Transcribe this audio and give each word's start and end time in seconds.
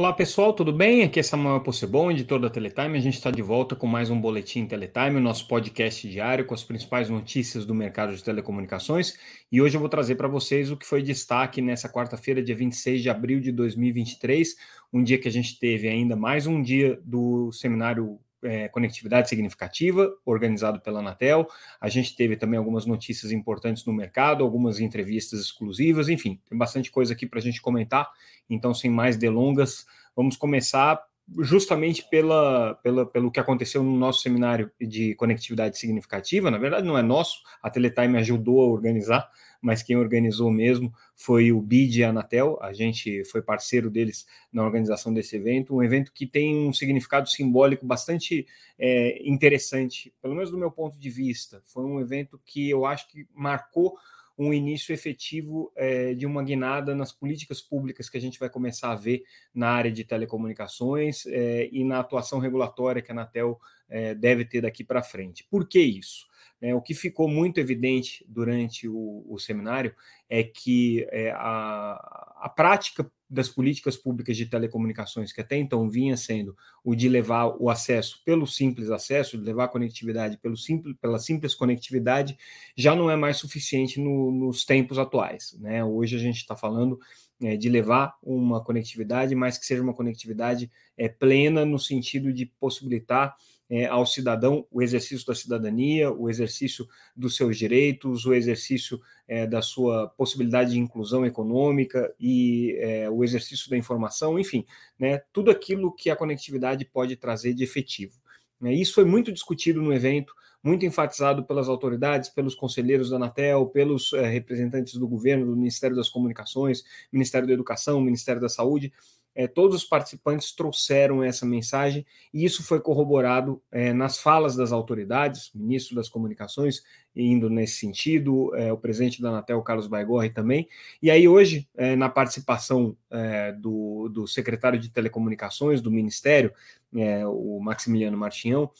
Olá 0.00 0.14
pessoal, 0.14 0.54
tudo 0.54 0.72
bem? 0.72 1.02
Aqui 1.02 1.20
é 1.20 1.22
Samuel 1.22 1.60
Possebon, 1.60 2.10
editor 2.10 2.40
da 2.40 2.48
Teletime. 2.48 2.96
A 2.96 3.00
gente 3.02 3.18
está 3.18 3.30
de 3.30 3.42
volta 3.42 3.76
com 3.76 3.86
mais 3.86 4.08
um 4.08 4.18
Boletim 4.18 4.64
Teletime, 4.64 5.18
o 5.18 5.20
nosso 5.20 5.46
podcast 5.46 6.08
diário 6.08 6.46
com 6.46 6.54
as 6.54 6.64
principais 6.64 7.10
notícias 7.10 7.66
do 7.66 7.74
mercado 7.74 8.16
de 8.16 8.24
telecomunicações. 8.24 9.12
E 9.52 9.60
hoje 9.60 9.76
eu 9.76 9.78
vou 9.78 9.90
trazer 9.90 10.14
para 10.14 10.26
vocês 10.26 10.70
o 10.70 10.76
que 10.78 10.86
foi 10.86 11.02
destaque 11.02 11.60
nessa 11.60 11.86
quarta-feira, 11.86 12.42
dia 12.42 12.56
26 12.56 13.02
de 13.02 13.10
abril 13.10 13.40
de 13.40 13.52
2023, 13.52 14.56
um 14.90 15.02
dia 15.04 15.18
que 15.18 15.28
a 15.28 15.30
gente 15.30 15.58
teve 15.58 15.86
ainda 15.86 16.16
mais 16.16 16.46
um 16.46 16.62
dia 16.62 16.98
do 17.04 17.52
seminário 17.52 18.18
é, 18.42 18.68
Conectividade 18.68 19.28
Significativa, 19.28 20.10
organizado 20.24 20.80
pela 20.80 21.00
Anatel. 21.00 21.46
A 21.80 21.88
gente 21.88 22.14
teve 22.16 22.36
também 22.36 22.58
algumas 22.58 22.86
notícias 22.86 23.32
importantes 23.32 23.84
no 23.84 23.92
mercado, 23.92 24.44
algumas 24.44 24.80
entrevistas 24.80 25.40
exclusivas, 25.40 26.08
enfim, 26.08 26.40
tem 26.48 26.56
bastante 26.56 26.90
coisa 26.90 27.12
aqui 27.12 27.26
para 27.26 27.38
a 27.38 27.42
gente 27.42 27.60
comentar. 27.60 28.08
Então, 28.48 28.74
sem 28.74 28.90
mais 28.90 29.16
delongas, 29.16 29.86
vamos 30.16 30.36
começar 30.36 31.00
justamente 31.38 32.08
pela, 32.10 32.74
pela, 32.82 33.06
pelo 33.06 33.30
que 33.30 33.38
aconteceu 33.38 33.82
no 33.82 33.96
nosso 33.96 34.20
seminário 34.20 34.70
de 34.80 35.14
conectividade 35.14 35.78
significativa. 35.78 36.50
Na 36.50 36.58
verdade, 36.58 36.86
não 36.86 36.98
é 36.98 37.02
nosso, 37.02 37.42
a 37.62 37.70
Teletime 37.70 38.18
ajudou 38.18 38.60
a 38.60 38.66
organizar, 38.66 39.30
mas 39.60 39.82
quem 39.82 39.96
organizou 39.96 40.50
mesmo 40.50 40.92
foi 41.14 41.52
o 41.52 41.60
BID 41.60 42.00
e 42.00 42.04
a 42.04 42.10
Anatel. 42.10 42.58
A 42.62 42.72
gente 42.72 43.24
foi 43.24 43.42
parceiro 43.42 43.90
deles 43.90 44.26
na 44.52 44.64
organização 44.64 45.12
desse 45.12 45.36
evento, 45.36 45.74
um 45.74 45.82
evento 45.82 46.12
que 46.12 46.26
tem 46.26 46.66
um 46.68 46.72
significado 46.72 47.28
simbólico 47.28 47.84
bastante 47.84 48.46
é, 48.78 49.20
interessante, 49.28 50.12
pelo 50.22 50.34
menos 50.34 50.50
do 50.50 50.58
meu 50.58 50.70
ponto 50.70 50.98
de 50.98 51.10
vista. 51.10 51.60
Foi 51.66 51.84
um 51.84 52.00
evento 52.00 52.40
que 52.44 52.70
eu 52.70 52.86
acho 52.86 53.08
que 53.08 53.26
marcou 53.34 53.96
um 54.40 54.54
início 54.54 54.94
efetivo 54.94 55.70
é, 55.76 56.14
de 56.14 56.24
uma 56.24 56.42
guinada 56.42 56.94
nas 56.94 57.12
políticas 57.12 57.60
públicas 57.60 58.08
que 58.08 58.16
a 58.16 58.20
gente 58.20 58.38
vai 58.38 58.48
começar 58.48 58.90
a 58.90 58.96
ver 58.96 59.22
na 59.54 59.68
área 59.68 59.92
de 59.92 60.02
telecomunicações 60.02 61.26
é, 61.26 61.68
e 61.70 61.84
na 61.84 62.00
atuação 62.00 62.38
regulatória 62.38 63.02
que 63.02 63.10
a 63.10 63.14
Anatel 63.14 63.60
é, 63.86 64.14
deve 64.14 64.46
ter 64.46 64.62
daqui 64.62 64.82
para 64.82 65.02
frente. 65.02 65.46
Por 65.50 65.68
que 65.68 65.78
isso? 65.78 66.29
O 66.74 66.82
que 66.82 66.94
ficou 66.94 67.28
muito 67.28 67.58
evidente 67.58 68.24
durante 68.28 68.86
o, 68.86 69.24
o 69.28 69.38
seminário 69.38 69.94
é 70.28 70.44
que 70.44 71.06
a, 71.34 72.36
a 72.42 72.48
prática 72.48 73.10
das 73.30 73.48
políticas 73.48 73.96
públicas 73.96 74.36
de 74.36 74.44
telecomunicações, 74.46 75.32
que 75.32 75.40
até 75.40 75.56
então 75.56 75.88
vinha 75.88 76.16
sendo 76.16 76.56
o 76.82 76.96
de 76.96 77.08
levar 77.08 77.46
o 77.60 77.70
acesso 77.70 78.20
pelo 78.24 78.44
simples 78.44 78.90
acesso, 78.90 79.38
de 79.38 79.44
levar 79.44 79.64
a 79.64 79.68
conectividade 79.68 80.36
pelo 80.38 80.56
simples, 80.56 80.96
pela 81.00 81.18
simples 81.20 81.54
conectividade, 81.54 82.36
já 82.76 82.96
não 82.96 83.08
é 83.08 83.14
mais 83.14 83.36
suficiente 83.36 84.00
no, 84.00 84.32
nos 84.32 84.64
tempos 84.64 84.98
atuais. 84.98 85.56
Né? 85.60 85.84
Hoje 85.84 86.16
a 86.16 86.18
gente 86.18 86.38
está 86.38 86.56
falando 86.56 86.98
é, 87.40 87.56
de 87.56 87.68
levar 87.68 88.18
uma 88.20 88.62
conectividade, 88.62 89.34
mas 89.36 89.56
que 89.56 89.64
seja 89.64 89.82
uma 89.82 89.94
conectividade 89.94 90.68
é, 90.96 91.08
plena 91.08 91.64
no 91.64 91.78
sentido 91.78 92.32
de 92.32 92.46
possibilitar 92.46 93.36
é, 93.70 93.86
ao 93.86 94.04
cidadão 94.04 94.66
o 94.70 94.82
exercício 94.82 95.24
da 95.24 95.34
cidadania, 95.34 96.10
o 96.12 96.28
exercício 96.28 96.88
dos 97.14 97.36
seus 97.36 97.56
direitos, 97.56 98.26
o 98.26 98.34
exercício 98.34 99.00
é, 99.28 99.46
da 99.46 99.62
sua 99.62 100.08
possibilidade 100.08 100.72
de 100.72 100.78
inclusão 100.80 101.24
econômica 101.24 102.12
e 102.18 102.76
é, 102.80 103.08
o 103.08 103.22
exercício 103.22 103.70
da 103.70 103.76
informação, 103.76 104.38
enfim, 104.38 104.66
né, 104.98 105.22
tudo 105.32 105.52
aquilo 105.52 105.94
que 105.94 106.10
a 106.10 106.16
conectividade 106.16 106.84
pode 106.84 107.14
trazer 107.14 107.54
de 107.54 107.62
efetivo. 107.62 108.18
Né. 108.60 108.74
Isso 108.74 108.92
foi 108.92 109.04
muito 109.04 109.30
discutido 109.30 109.80
no 109.80 109.94
evento, 109.94 110.34
muito 110.62 110.84
enfatizado 110.84 111.44
pelas 111.44 111.68
autoridades, 111.68 112.28
pelos 112.28 112.56
conselheiros 112.56 113.10
da 113.10 113.16
Anatel, 113.16 113.66
pelos 113.66 114.12
é, 114.12 114.28
representantes 114.28 114.94
do 114.94 115.06
governo, 115.06 115.46
do 115.46 115.56
Ministério 115.56 115.96
das 115.96 116.08
Comunicações, 116.08 116.82
Ministério 117.12 117.46
da 117.46 117.54
Educação, 117.54 118.00
Ministério 118.00 118.42
da 118.42 118.48
Saúde 118.48 118.92
é, 119.40 119.46
todos 119.46 119.76
os 119.76 119.84
participantes 119.84 120.52
trouxeram 120.52 121.22
essa 121.24 121.46
mensagem 121.46 122.04
e 122.32 122.44
isso 122.44 122.62
foi 122.62 122.78
corroborado 122.78 123.62
é, 123.72 123.92
nas 123.92 124.18
falas 124.18 124.54
das 124.54 124.70
autoridades, 124.70 125.50
ministro 125.54 125.96
das 125.96 126.10
Comunicações 126.10 126.82
indo 127.14 127.50
nesse 127.50 127.78
sentido, 127.78 128.54
é, 128.54 128.72
o 128.72 128.76
presidente 128.76 129.20
da 129.20 129.30
Anatel, 129.30 129.60
Carlos 129.62 129.86
Baigorre, 129.86 130.30
também. 130.30 130.68
E 131.02 131.10
aí, 131.10 131.26
hoje, 131.26 131.68
é, 131.76 131.96
na 131.96 132.08
participação 132.08 132.96
é, 133.10 133.52
do, 133.52 134.08
do 134.08 134.26
secretário 134.28 134.78
de 134.78 134.90
Telecomunicações 134.90 135.80
do 135.80 135.90
Ministério, 135.90 136.52
é, 136.94 137.26
o 137.26 137.58
Maximiliano 137.60 138.16
Martinhão, 138.16 138.70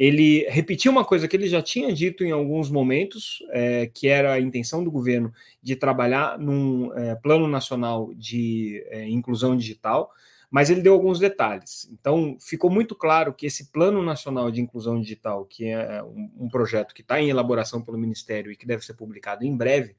ele 0.00 0.48
repetiu 0.48 0.90
uma 0.90 1.04
coisa 1.04 1.28
que 1.28 1.36
ele 1.36 1.46
já 1.46 1.60
tinha 1.60 1.92
dito 1.92 2.24
em 2.24 2.30
alguns 2.30 2.70
momentos, 2.70 3.44
é, 3.50 3.86
que 3.86 4.08
era 4.08 4.32
a 4.32 4.40
intenção 4.40 4.82
do 4.82 4.90
governo 4.90 5.30
de 5.62 5.76
trabalhar 5.76 6.38
num 6.38 6.90
é, 6.94 7.14
plano 7.16 7.46
nacional 7.46 8.10
de 8.14 8.82
é, 8.88 9.06
inclusão 9.06 9.54
digital, 9.54 10.10
mas 10.50 10.70
ele 10.70 10.80
deu 10.80 10.94
alguns 10.94 11.18
detalhes. 11.18 11.86
Então, 11.92 12.38
ficou 12.40 12.70
muito 12.70 12.94
claro 12.94 13.34
que 13.34 13.44
esse 13.44 13.70
plano 13.70 14.02
nacional 14.02 14.50
de 14.50 14.62
inclusão 14.62 14.98
digital, 14.98 15.44
que 15.44 15.66
é 15.66 16.02
um, 16.02 16.30
um 16.46 16.48
projeto 16.48 16.94
que 16.94 17.02
está 17.02 17.20
em 17.20 17.28
elaboração 17.28 17.82
pelo 17.82 17.98
Ministério 17.98 18.50
e 18.50 18.56
que 18.56 18.66
deve 18.66 18.82
ser 18.82 18.94
publicado 18.94 19.44
em 19.44 19.54
breve, 19.54 19.94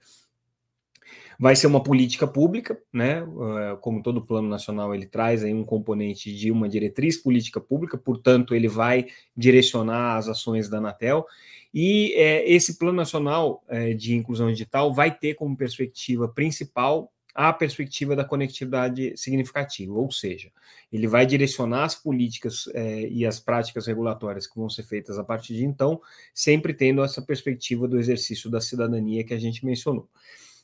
Vai 1.40 1.56
ser 1.56 1.66
uma 1.66 1.82
política 1.82 2.28
pública, 2.28 2.80
né? 2.94 3.20
Eh, 3.20 3.78
como 3.82 4.04
todo 4.04 4.24
plano 4.24 4.48
nacional, 4.48 4.94
ele 4.94 5.08
traz 5.08 5.44
aí 5.44 5.52
um 5.52 5.64
componente 5.64 6.32
de 6.36 6.52
uma 6.52 6.70
diretriz 6.70 7.18
política 7.18 7.60
pública, 7.60 7.98
portanto, 7.98 8.54
ele 8.54 8.68
vai 8.68 9.08
direcionar 9.36 10.18
as 10.18 10.28
ações 10.28 10.70
da 10.70 10.78
Anatel. 10.78 11.26
E 11.74 12.14
é, 12.14 12.48
esse 12.48 12.78
plano 12.78 12.98
nacional 12.98 13.64
é, 13.68 13.94
de 13.94 14.14
inclusão 14.16 14.52
digital 14.52 14.94
vai 14.94 15.10
ter 15.10 15.34
como 15.34 15.58
perspectiva 15.58 16.28
principal 16.28 17.12
a 17.34 17.52
perspectiva 17.52 18.16
da 18.16 18.26
conectividade 18.26 19.16
significativa, 19.16 19.94
ou 19.94 20.12
seja, 20.12 20.52
ele 20.92 21.08
vai 21.08 21.26
direcionar 21.26 21.86
as 21.86 21.96
políticas 21.96 22.66
e 23.10 23.26
as 23.26 23.40
práticas 23.40 23.88
regulatórias 23.88 24.46
que 24.46 24.60
vão 24.60 24.70
ser 24.70 24.84
feitas 24.84 25.18
a 25.18 25.24
partir 25.24 25.56
de 25.56 25.64
então, 25.64 26.02
sempre 26.34 26.74
tendo 26.74 27.02
essa 27.02 27.22
perspectiva 27.22 27.88
do 27.88 27.98
exercício 27.98 28.50
da 28.50 28.60
cidadania 28.60 29.24
que 29.24 29.34
a 29.34 29.40
gente 29.40 29.66
mencionou. 29.66 30.10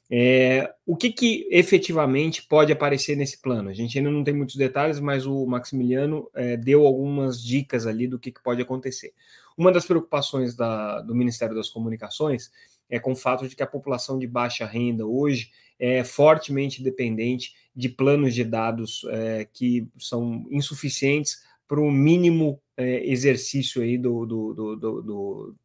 É, 0.09 0.73
o 0.85 0.95
que, 0.95 1.11
que 1.11 1.47
efetivamente 1.51 2.43
pode 2.43 2.71
aparecer 2.71 3.15
nesse 3.15 3.41
plano? 3.41 3.69
A 3.69 3.73
gente 3.73 3.97
ainda 3.97 4.09
não 4.09 4.23
tem 4.23 4.33
muitos 4.33 4.55
detalhes, 4.55 4.99
mas 4.99 5.25
o 5.25 5.45
Maximiliano 5.45 6.29
é, 6.33 6.55
deu 6.55 6.85
algumas 6.85 7.43
dicas 7.43 7.85
ali 7.85 8.07
do 8.07 8.17
que, 8.17 8.31
que 8.31 8.41
pode 8.41 8.61
acontecer. 8.61 9.13
Uma 9.57 9.71
das 9.71 9.85
preocupações 9.85 10.55
da, 10.55 11.01
do 11.01 11.13
Ministério 11.13 11.55
das 11.55 11.69
Comunicações 11.69 12.51
é 12.89 12.99
com 12.99 13.11
o 13.11 13.15
fato 13.15 13.47
de 13.47 13.55
que 13.55 13.63
a 13.63 13.67
população 13.67 14.17
de 14.17 14.27
baixa 14.27 14.65
renda 14.65 15.05
hoje 15.05 15.51
é 15.77 16.03
fortemente 16.03 16.81
dependente 16.81 17.53
de 17.75 17.89
planos 17.89 18.33
de 18.33 18.43
dados 18.43 19.05
é, 19.09 19.47
que 19.51 19.87
são 19.99 20.47
insuficientes 20.49 21.43
para 21.67 21.81
o 21.81 21.91
mínimo 21.91 22.61
é, 22.77 23.05
exercício 23.05 23.81
aí 23.81 23.97
do, 23.97 24.25
do, 24.25 24.53
do, 24.53 25.01
do 25.01 25.55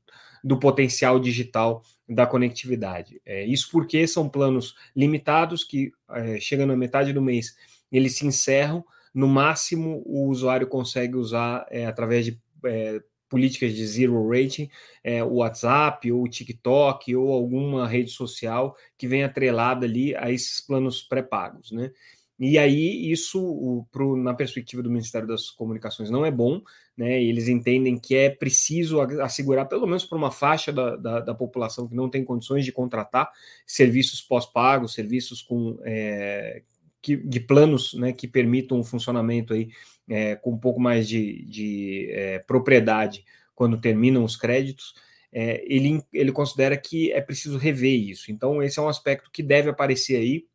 do 0.43 0.59
potencial 0.59 1.21
digital 1.21 1.83
da 2.15 2.27
conectividade. 2.27 3.21
É, 3.25 3.45
isso 3.45 3.69
porque 3.71 4.07
são 4.07 4.29
planos 4.29 4.75
limitados 4.95 5.65
que, 5.65 5.93
é, 6.11 6.41
chegando 6.41 6.71
na 6.71 6.77
metade 6.77 7.13
do 7.13 7.23
mês, 7.23 7.57
eles 7.91 8.17
se 8.17 8.27
encerram. 8.27 8.85
No 9.15 9.29
máximo, 9.29 10.03
o 10.07 10.29
usuário 10.29 10.67
consegue 10.67 11.17
usar 11.17 11.67
é, 11.71 11.87
através 11.87 12.25
de 12.25 12.41
é, 12.65 13.01
políticas 13.29 13.75
de 13.75 13.87
zero 13.87 14.29
rating, 14.29 14.69
é, 15.03 15.25
o 15.25 15.37
WhatsApp 15.37 16.13
ou 16.13 16.23
o 16.23 16.29
TikTok 16.29 17.17
ou 17.17 17.33
alguma 17.33 17.89
rede 17.89 18.11
social 18.11 18.77
que 18.99 19.09
vem 19.09 19.25
atrelada 19.25 19.87
ali 19.87 20.15
a 20.15 20.31
esses 20.31 20.61
planos 20.61 21.03
pré-pagos, 21.03 21.73
né? 21.73 21.91
E 22.39 22.59
aí, 22.59 23.11
isso, 23.11 23.41
o, 23.41 23.87
pro, 23.93 24.17
na 24.17 24.35
perspectiva 24.35 24.83
do 24.83 24.91
Ministério 24.91 25.29
das 25.29 25.51
Comunicações, 25.51 26.11
não 26.11 26.27
é 26.27 26.31
bom, 26.31 26.61
né? 26.97 27.23
Eles 27.23 27.49
entendem 27.49 27.99
que 27.99 28.15
é 28.15 28.31
preciso 28.31 29.01
assegurar, 29.01 29.69
pelo 29.69 29.87
menos 29.87 30.05
para 30.05 30.19
uma 30.19 30.31
faixa 30.31 30.73
da, 30.73 30.97
da, 30.97 31.21
da, 31.21 31.35
população 31.35 31.87
que 31.87 31.95
não 31.95 32.09
tem 32.09 32.25
condições 32.25 32.65
de 32.65 32.73
contratar 32.73 33.31
serviços 33.67 34.21
pós-pagos, 34.21 34.95
serviços 34.95 35.41
com 35.41 35.79
é, 35.85 36.63
que, 37.01 37.17
de 37.17 37.41
planos 37.41 37.95
né, 37.95 38.13
que 38.13 38.27
permitam 38.27 38.79
um 38.79 38.85
funcionamento 38.85 39.53
aí, 39.53 39.71
é, 40.09 40.37
com 40.37 40.53
um 40.53 40.59
pouco 40.59 40.81
mais 40.81 41.09
de, 41.09 41.45
de 41.45 42.09
é, 42.11 42.39
propriedade 42.41 43.25
quando 43.55 43.81
terminam 43.81 44.25
os 44.25 44.37
créditos. 44.37 44.95
É, 45.33 45.65
ele, 45.67 46.03
ele 46.13 46.33
considera 46.33 46.77
que 46.77 47.11
é 47.13 47.21
preciso 47.21 47.57
rever 47.57 47.99
isso. 47.99 48.31
Então, 48.31 48.63
esse 48.63 48.79
é 48.79 48.83
um 48.83 48.89
aspecto 48.89 49.31
que 49.31 49.43
deve 49.43 49.71
aparecer 49.71 50.17
aí, 50.17 50.47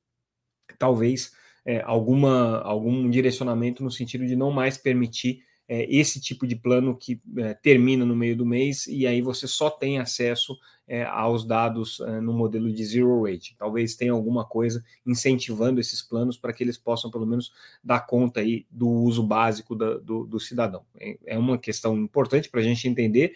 talvez 0.78 1.32
é, 1.68 1.82
alguma, 1.86 2.62
algum 2.62 3.10
direcionamento 3.10 3.84
no 3.84 3.92
sentido 3.92 4.26
de 4.26 4.38
não 4.38 4.52
mais 4.52 4.78
permitir 4.78 5.44
é, 5.68 5.86
esse 5.94 6.22
tipo 6.22 6.48
de 6.48 6.56
plano 6.56 6.96
que 6.96 7.22
é, 7.38 7.54
termina 7.54 8.06
no 8.06 8.16
meio 8.16 8.38
do 8.38 8.46
mês 8.46 8.88
e 8.88 9.06
aí 9.06 9.22
você 9.22 9.46
só 9.50 9.70
tem 9.70 10.00
acesso 10.00 10.58
é, 10.88 11.04
aos 11.04 11.46
dados 11.46 12.00
é, 12.00 12.22
no 12.22 12.32
modelo 12.32 12.72
de 12.72 12.86
zero 12.86 13.22
rate. 13.24 13.54
Talvez 13.60 13.96
tenha 13.96 14.14
alguma 14.14 14.46
coisa 14.46 14.82
incentivando 15.06 15.82
esses 15.82 16.02
planos 16.02 16.38
para 16.38 16.54
que 16.54 16.64
eles 16.64 16.78
possam 16.78 17.12
pelo 17.12 17.26
menos 17.26 17.52
dar 17.84 18.00
conta 18.00 18.40
aí 18.40 18.66
do 18.72 18.88
uso 18.88 19.22
básico 19.22 19.76
da, 19.76 19.98
do, 19.98 20.26
do, 20.26 20.40
cidadão. 20.40 20.84
É, 20.98 21.18
é 21.26 21.38
uma 21.38 21.58
questão 21.58 21.98
importante 21.98 22.50
para 22.50 22.62
a 22.62 22.64
gente 22.64 22.88
entender 22.88 23.36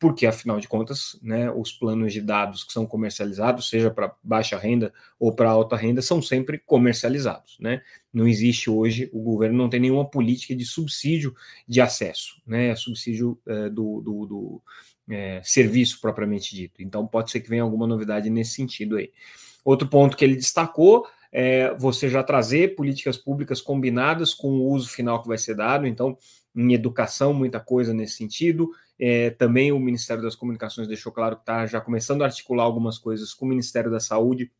porque 0.00 0.26
afinal 0.26 0.58
de 0.58 0.66
contas, 0.66 1.20
né, 1.22 1.50
os 1.50 1.70
planos 1.70 2.14
de 2.14 2.22
dados 2.22 2.64
que 2.64 2.72
são 2.72 2.86
comercializados, 2.86 3.68
seja 3.68 3.90
para 3.90 4.16
baixa 4.24 4.56
renda 4.56 4.94
ou 5.18 5.34
para 5.34 5.50
alta 5.50 5.76
renda, 5.76 6.00
são 6.00 6.22
sempre 6.22 6.58
comercializados, 6.58 7.58
né? 7.60 7.82
Não 8.10 8.26
existe 8.26 8.70
hoje, 8.70 9.10
o 9.12 9.20
governo 9.20 9.58
não 9.58 9.68
tem 9.68 9.78
nenhuma 9.78 10.08
política 10.08 10.56
de 10.56 10.64
subsídio 10.64 11.34
de 11.68 11.82
acesso, 11.82 12.40
né? 12.46 12.74
Subsídio 12.74 13.38
é, 13.46 13.68
do, 13.68 14.00
do, 14.00 14.26
do 14.26 14.62
é, 15.10 15.42
serviço 15.44 16.00
propriamente 16.00 16.56
dito. 16.56 16.82
Então 16.82 17.06
pode 17.06 17.30
ser 17.30 17.40
que 17.40 17.50
venha 17.50 17.62
alguma 17.62 17.86
novidade 17.86 18.30
nesse 18.30 18.54
sentido 18.54 18.96
aí. 18.96 19.12
Outro 19.62 19.86
ponto 19.86 20.16
que 20.16 20.24
ele 20.24 20.34
destacou 20.34 21.06
é 21.30 21.74
você 21.74 22.08
já 22.08 22.22
trazer 22.22 22.74
políticas 22.74 23.18
públicas 23.18 23.60
combinadas 23.60 24.32
com 24.32 24.48
o 24.48 24.70
uso 24.70 24.88
final 24.88 25.20
que 25.20 25.28
vai 25.28 25.36
ser 25.36 25.54
dado. 25.54 25.86
Então, 25.86 26.16
em 26.56 26.72
educação, 26.72 27.34
muita 27.34 27.60
coisa 27.60 27.92
nesse 27.92 28.14
sentido. 28.14 28.70
É, 29.02 29.30
também 29.30 29.72
o 29.72 29.80
Ministério 29.80 30.22
das 30.22 30.36
Comunicações 30.36 30.86
deixou 30.86 31.10
claro 31.10 31.36
que 31.36 31.42
está 31.42 31.66
já 31.66 31.80
começando 31.80 32.20
a 32.20 32.26
articular 32.26 32.64
algumas 32.64 32.98
coisas 32.98 33.32
com 33.32 33.46
o 33.46 33.48
Ministério 33.48 33.90
da 33.90 33.98
Saúde, 33.98 34.52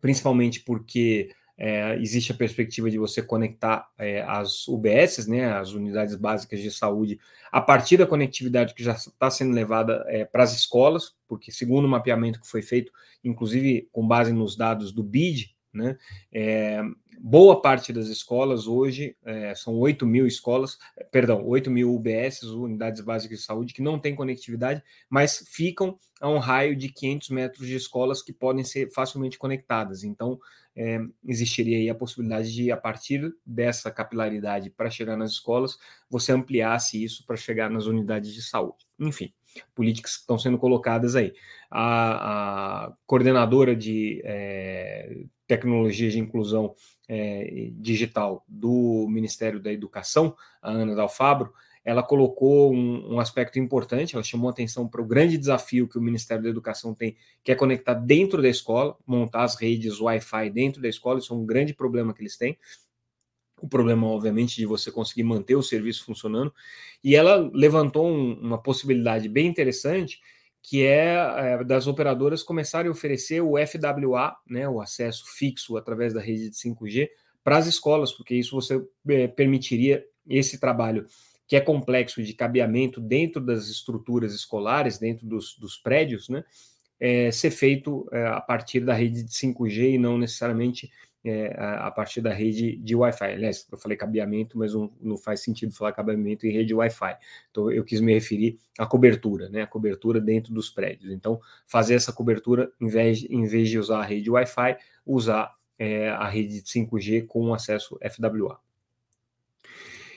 principalmente 0.00 0.60
porque 0.60 1.30
é, 1.58 1.96
existe 1.96 2.32
a 2.32 2.34
perspectiva 2.34 2.90
de 2.90 2.98
você 2.98 3.22
conectar 3.22 3.90
é, 3.98 4.22
as 4.22 4.66
UBSs, 4.68 5.28
né, 5.28 5.52
as 5.52 5.72
unidades 5.72 6.14
básicas 6.14 6.60
de 6.60 6.70
saúde, 6.70 7.18
a 7.50 7.60
partir 7.60 7.96
da 7.96 8.06
conectividade 8.06 8.74
que 8.74 8.82
já 8.82 8.92
está 8.92 9.30
sendo 9.30 9.54
levada 9.54 10.04
é, 10.08 10.24
para 10.24 10.42
as 10.42 10.54
escolas, 10.54 11.14
porque 11.26 11.50
segundo 11.50 11.86
o 11.86 11.88
mapeamento 11.88 12.40
que 12.40 12.48
foi 12.48 12.62
feito, 12.62 12.92
inclusive 13.22 13.88
com 13.92 14.06
base 14.06 14.32
nos 14.32 14.56
dados 14.56 14.92
do 14.92 15.02
BID, 15.02 15.54
né, 15.72 15.98
é, 16.32 16.82
boa 17.20 17.60
parte 17.60 17.92
das 17.92 18.06
escolas 18.06 18.66
hoje, 18.66 19.16
é, 19.24 19.54
são 19.54 19.74
8 19.78 20.06
mil 20.06 20.26
escolas, 20.26 20.78
perdão, 21.10 21.46
8 21.46 21.70
mil 21.70 21.94
UBS, 21.94 22.42
unidades 22.42 23.00
básicas 23.00 23.38
de 23.38 23.44
saúde, 23.44 23.74
que 23.74 23.82
não 23.82 23.98
têm 23.98 24.14
conectividade, 24.14 24.82
mas 25.08 25.44
ficam 25.48 25.98
a 26.20 26.28
um 26.28 26.38
raio 26.38 26.74
de 26.74 26.88
500 26.88 27.28
metros 27.30 27.66
de 27.66 27.74
escolas 27.76 28.22
que 28.22 28.32
podem 28.32 28.64
ser 28.64 28.90
facilmente 28.92 29.38
conectadas. 29.38 30.02
Então, 30.04 30.38
é, 30.74 30.98
existiria 31.26 31.78
aí 31.78 31.88
a 31.88 31.94
possibilidade 31.94 32.52
de, 32.52 32.70
a 32.70 32.76
partir 32.76 33.34
dessa 33.44 33.90
capilaridade 33.90 34.70
para 34.70 34.90
chegar 34.90 35.16
nas 35.16 35.32
escolas, 35.32 35.78
você 36.08 36.32
ampliasse 36.32 37.02
isso 37.02 37.24
para 37.26 37.36
chegar 37.36 37.70
nas 37.70 37.86
unidades 37.86 38.32
de 38.32 38.42
saúde. 38.42 38.86
Enfim, 38.98 39.32
políticas 39.74 40.14
que 40.14 40.20
estão 40.20 40.38
sendo 40.38 40.58
colocadas 40.58 41.16
aí. 41.16 41.32
A, 41.70 42.86
a 42.86 42.92
coordenadora 43.06 43.74
de 43.74 44.20
é, 44.24 45.24
tecnologia 45.46 46.10
de 46.10 46.18
inclusão 46.18 46.74
é, 47.08 47.70
digital 47.74 48.44
do 48.48 49.06
Ministério 49.08 49.60
da 49.60 49.72
Educação, 49.72 50.36
a 50.60 50.70
Ana 50.70 50.94
Dalfabro, 50.94 51.52
ela 51.86 52.02
colocou 52.02 52.74
um, 52.74 53.14
um, 53.14 53.20
aspecto 53.20 53.60
importante, 53.60 54.16
ela 54.16 54.24
chamou 54.24 54.50
atenção 54.50 54.88
para 54.88 55.00
o 55.00 55.06
grande 55.06 55.38
desafio 55.38 55.86
que 55.86 55.96
o 55.96 56.02
Ministério 56.02 56.42
da 56.42 56.50
Educação 56.50 56.92
tem, 56.92 57.16
que 57.44 57.52
é 57.52 57.54
conectar 57.54 57.94
dentro 57.94 58.42
da 58.42 58.48
escola, 58.48 58.96
montar 59.06 59.44
as 59.44 59.54
redes 59.54 60.00
Wi-Fi 60.00 60.50
dentro 60.50 60.82
da 60.82 60.88
escola, 60.88 61.20
isso 61.20 61.32
é 61.32 61.36
um 61.36 61.46
grande 61.46 61.72
problema 61.72 62.12
que 62.12 62.20
eles 62.20 62.36
têm. 62.36 62.58
O 63.62 63.68
problema, 63.68 64.04
obviamente, 64.08 64.56
de 64.56 64.66
você 64.66 64.90
conseguir 64.90 65.22
manter 65.22 65.54
o 65.54 65.62
serviço 65.62 66.04
funcionando. 66.04 66.52
E 67.04 67.14
ela 67.14 67.48
levantou 67.54 68.08
um, 68.08 68.32
uma 68.34 68.60
possibilidade 68.60 69.28
bem 69.28 69.46
interessante, 69.46 70.20
que 70.68 70.84
é, 70.84 71.14
é, 71.14 71.64
das 71.64 71.86
operadoras 71.86 72.42
começarem 72.42 72.88
a 72.88 72.92
oferecer 72.92 73.40
o 73.40 73.54
FWA, 73.56 74.36
né, 74.50 74.68
o 74.68 74.80
acesso 74.80 75.24
fixo 75.24 75.76
através 75.76 76.12
da 76.12 76.20
rede 76.20 76.50
de 76.50 76.56
5G, 76.56 77.08
para 77.44 77.56
as 77.56 77.68
escolas, 77.68 78.12
porque 78.12 78.34
isso 78.34 78.56
você 78.56 78.84
é, 79.08 79.28
permitiria 79.28 80.04
esse 80.28 80.58
trabalho 80.58 81.06
que 81.46 81.54
é 81.54 81.60
complexo 81.60 82.20
de 82.20 82.34
cabeamento 82.34 83.00
dentro 83.00 83.40
das 83.40 83.68
estruturas 83.68 84.34
escolares, 84.34 84.98
dentro 84.98 85.24
dos, 85.24 85.56
dos 85.56 85.76
prédios, 85.76 86.28
né, 86.28 86.44
é, 86.98 87.30
ser 87.30 87.52
feito 87.52 88.08
é, 88.12 88.26
a 88.26 88.40
partir 88.40 88.80
da 88.80 88.92
rede 88.92 89.22
de 89.22 89.30
5G 89.30 89.94
e 89.94 89.98
não 89.98 90.18
necessariamente 90.18 90.90
é, 91.28 91.56
a, 91.58 91.90
partir 91.90 92.20
da 92.20 92.32
rede 92.32 92.76
de 92.76 92.94
Wi-Fi. 92.94 93.24
Aliás, 93.24 93.66
eu 93.70 93.76
falei 93.76 93.96
cabeamento, 93.96 94.56
mas 94.56 94.72
não, 94.72 94.92
não 95.00 95.16
faz 95.16 95.40
sentido 95.40 95.74
falar 95.74 95.92
cabeamento 95.92 96.46
em 96.46 96.52
rede 96.52 96.72
Wi-Fi. 96.72 97.16
Então, 97.50 97.70
eu 97.70 97.82
quis 97.82 98.00
me 98.00 98.14
referir 98.14 98.58
à 98.78 98.86
cobertura, 98.86 99.48
né? 99.48 99.62
A 99.62 99.66
cobertura 99.66 100.20
dentro 100.20 100.54
dos 100.54 100.70
prédios. 100.70 101.12
Então, 101.12 101.40
fazer 101.66 101.94
essa 101.94 102.12
cobertura, 102.12 102.70
em 102.80 102.86
vez, 102.86 103.26
em 103.28 103.44
vez 103.44 103.68
de 103.68 103.76
usar 103.78 103.98
a 103.98 104.04
rede 104.04 104.30
Wi-Fi, 104.30 104.76
usar 105.04 105.52
é, 105.76 106.10
a 106.10 106.28
rede 106.28 106.62
de 106.62 106.68
5G 106.68 107.26
com 107.26 107.52
acesso 107.52 107.98
FWA. 108.08 108.60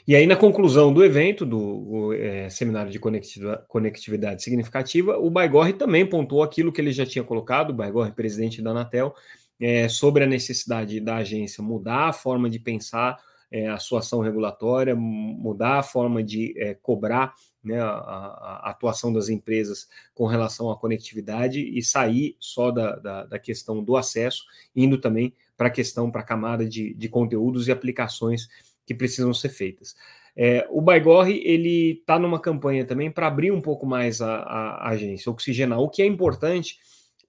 E 0.10 0.16
aí, 0.16 0.26
na 0.26 0.36
conclusão 0.36 0.92
do 0.92 1.06
evento, 1.06 1.46
do 1.46 2.14
é, 2.14 2.50
seminário 2.50 2.92
de 2.92 2.98
conectividade, 2.98 3.64
conectividade 3.68 4.44
significativa, 4.44 5.18
o 5.18 5.30
Baigorre 5.30 5.74
também 5.74 6.04
pontuou 6.04 6.42
aquilo 6.42 6.72
que 6.72 6.82
ele 6.82 6.92
já 6.92 7.06
tinha 7.06 7.24
colocado, 7.24 7.70
o 7.70 7.74
Baigorre, 7.74 8.12
presidente 8.12 8.60
da 8.60 8.72
Anatel, 8.72 9.14
é, 9.60 9.90
sobre 9.90 10.24
a 10.24 10.28
necessidade 10.28 11.00
da 11.00 11.18
agência 11.18 11.64
mudar 11.64 12.10
a 12.10 12.14
forma 12.14 12.50
de 12.50 12.60
pensar 12.60 13.18
é, 13.52 13.68
a 13.68 13.80
sua 13.80 14.00
ação 14.00 14.20
regulatória, 14.22 14.96
mudar 14.96 15.80
a 15.80 15.84
forma 15.84 16.24
de 16.24 16.54
é, 16.58 16.76
cobrar 16.76 17.34
né, 17.64 17.80
a, 17.82 17.88
a, 17.88 18.70
atuação 18.70 19.12
das 19.12 19.28
empresas 19.28 19.88
com 20.14 20.26
relação 20.28 20.70
à 20.70 20.78
conectividade 20.78 21.60
e 21.60 21.82
sair 21.84 22.36
só 22.40 22.72
da, 22.72 22.96
da, 22.96 23.26
da 23.26 23.40
questão 23.40 23.84
do 23.84 23.98
acesso, 23.98 24.44
indo 24.76 24.98
também 25.00 25.34
para 25.58 25.68
a 25.68 25.72
questão, 25.72 26.12
para 26.12 26.22
a 26.22 26.26
camada 26.26 26.66
de, 26.66 26.94
de 26.94 27.10
conteúdos 27.10 27.68
e 27.68 27.72
aplicações 27.72 28.48
que 28.86 28.94
precisam 28.94 29.34
ser 29.34 29.50
feitas. 29.50 29.96
É, 30.36 30.66
o 30.70 30.80
Baigorre 30.80 31.42
ele 31.44 32.00
está 32.00 32.18
numa 32.18 32.40
campanha 32.40 32.86
também 32.86 33.12
para 33.12 33.28
abrir 33.28 33.52
um 33.52 33.62
pouco 33.62 33.86
mais 33.86 34.22
a, 34.22 34.36
a, 34.36 34.88
a 34.88 34.90
agência, 34.90 35.32
oxigenar, 35.32 35.80
o 35.80 35.90
que 35.90 36.02
é 36.02 36.06
importante 36.06 36.78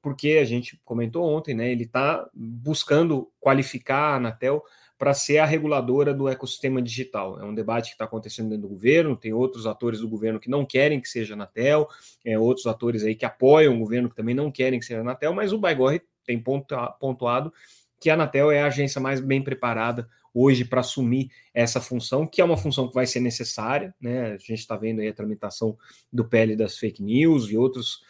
porque 0.03 0.39
a 0.41 0.45
gente 0.45 0.81
comentou 0.85 1.25
ontem, 1.25 1.55
né? 1.55 1.71
Ele 1.71 1.85
está 1.85 2.29
buscando 2.35 3.31
qualificar 3.41 4.13
a 4.13 4.17
Anatel 4.17 4.63
para 4.99 5.15
ser 5.15 5.39
a 5.39 5.47
reguladora 5.47 6.13
do 6.13 6.29
ecossistema 6.29 6.83
digital. 6.83 7.41
É 7.41 7.45
um 7.45 7.55
debate 7.55 7.89
que 7.89 7.95
está 7.95 8.05
acontecendo 8.05 8.51
dentro 8.51 8.69
do 8.69 8.69
governo, 8.69 9.17
tem 9.17 9.33
outros 9.33 9.67
atores 9.67 10.01
do 10.01 10.09
governo 10.09 10.39
que 10.39 10.51
não 10.51 10.67
querem 10.67 11.01
que 11.01 11.09
seja 11.09 11.33
a 11.33 11.37
Anatel, 11.37 11.89
é, 12.25 12.39
outros 12.39 12.67
atores 12.67 13.03
aí 13.03 13.15
que 13.15 13.25
apoiam 13.25 13.75
o 13.75 13.79
governo 13.79 14.11
que 14.11 14.17
também 14.17 14.35
não 14.35 14.51
querem 14.51 14.79
que 14.79 14.85
seja 14.85 15.01
a 15.01 15.03
Anatel, 15.03 15.33
mas 15.33 15.55
o 15.55 15.59
Baigorre 15.59 16.03
tem 16.25 16.39
pontuado 16.39 17.53
que 17.99 18.11
a 18.11 18.15
Anatel 18.15 18.51
é 18.51 18.63
a 18.63 18.67
agência 18.67 19.01
mais 19.01 19.21
bem 19.21 19.43
preparada 19.43 20.07
hoje 20.35 20.65
para 20.65 20.81
assumir 20.81 21.31
essa 21.53 21.81
função, 21.81 22.27
que 22.27 22.41
é 22.41 22.45
uma 22.45 22.57
função 22.57 22.87
que 22.87 22.95
vai 22.95 23.07
ser 23.07 23.21
necessária, 23.21 23.95
né? 24.01 24.33
A 24.33 24.39
gente 24.39 24.61
está 24.61 24.77
vendo 24.77 25.01
aí 25.01 25.09
a 25.09 25.15
tramitação 25.15 25.77
do 26.13 26.25
PL 26.25 26.57
das 26.57 26.79
fake 26.79 27.03
news 27.03 27.51
e 27.51 27.57
outros 27.57 28.03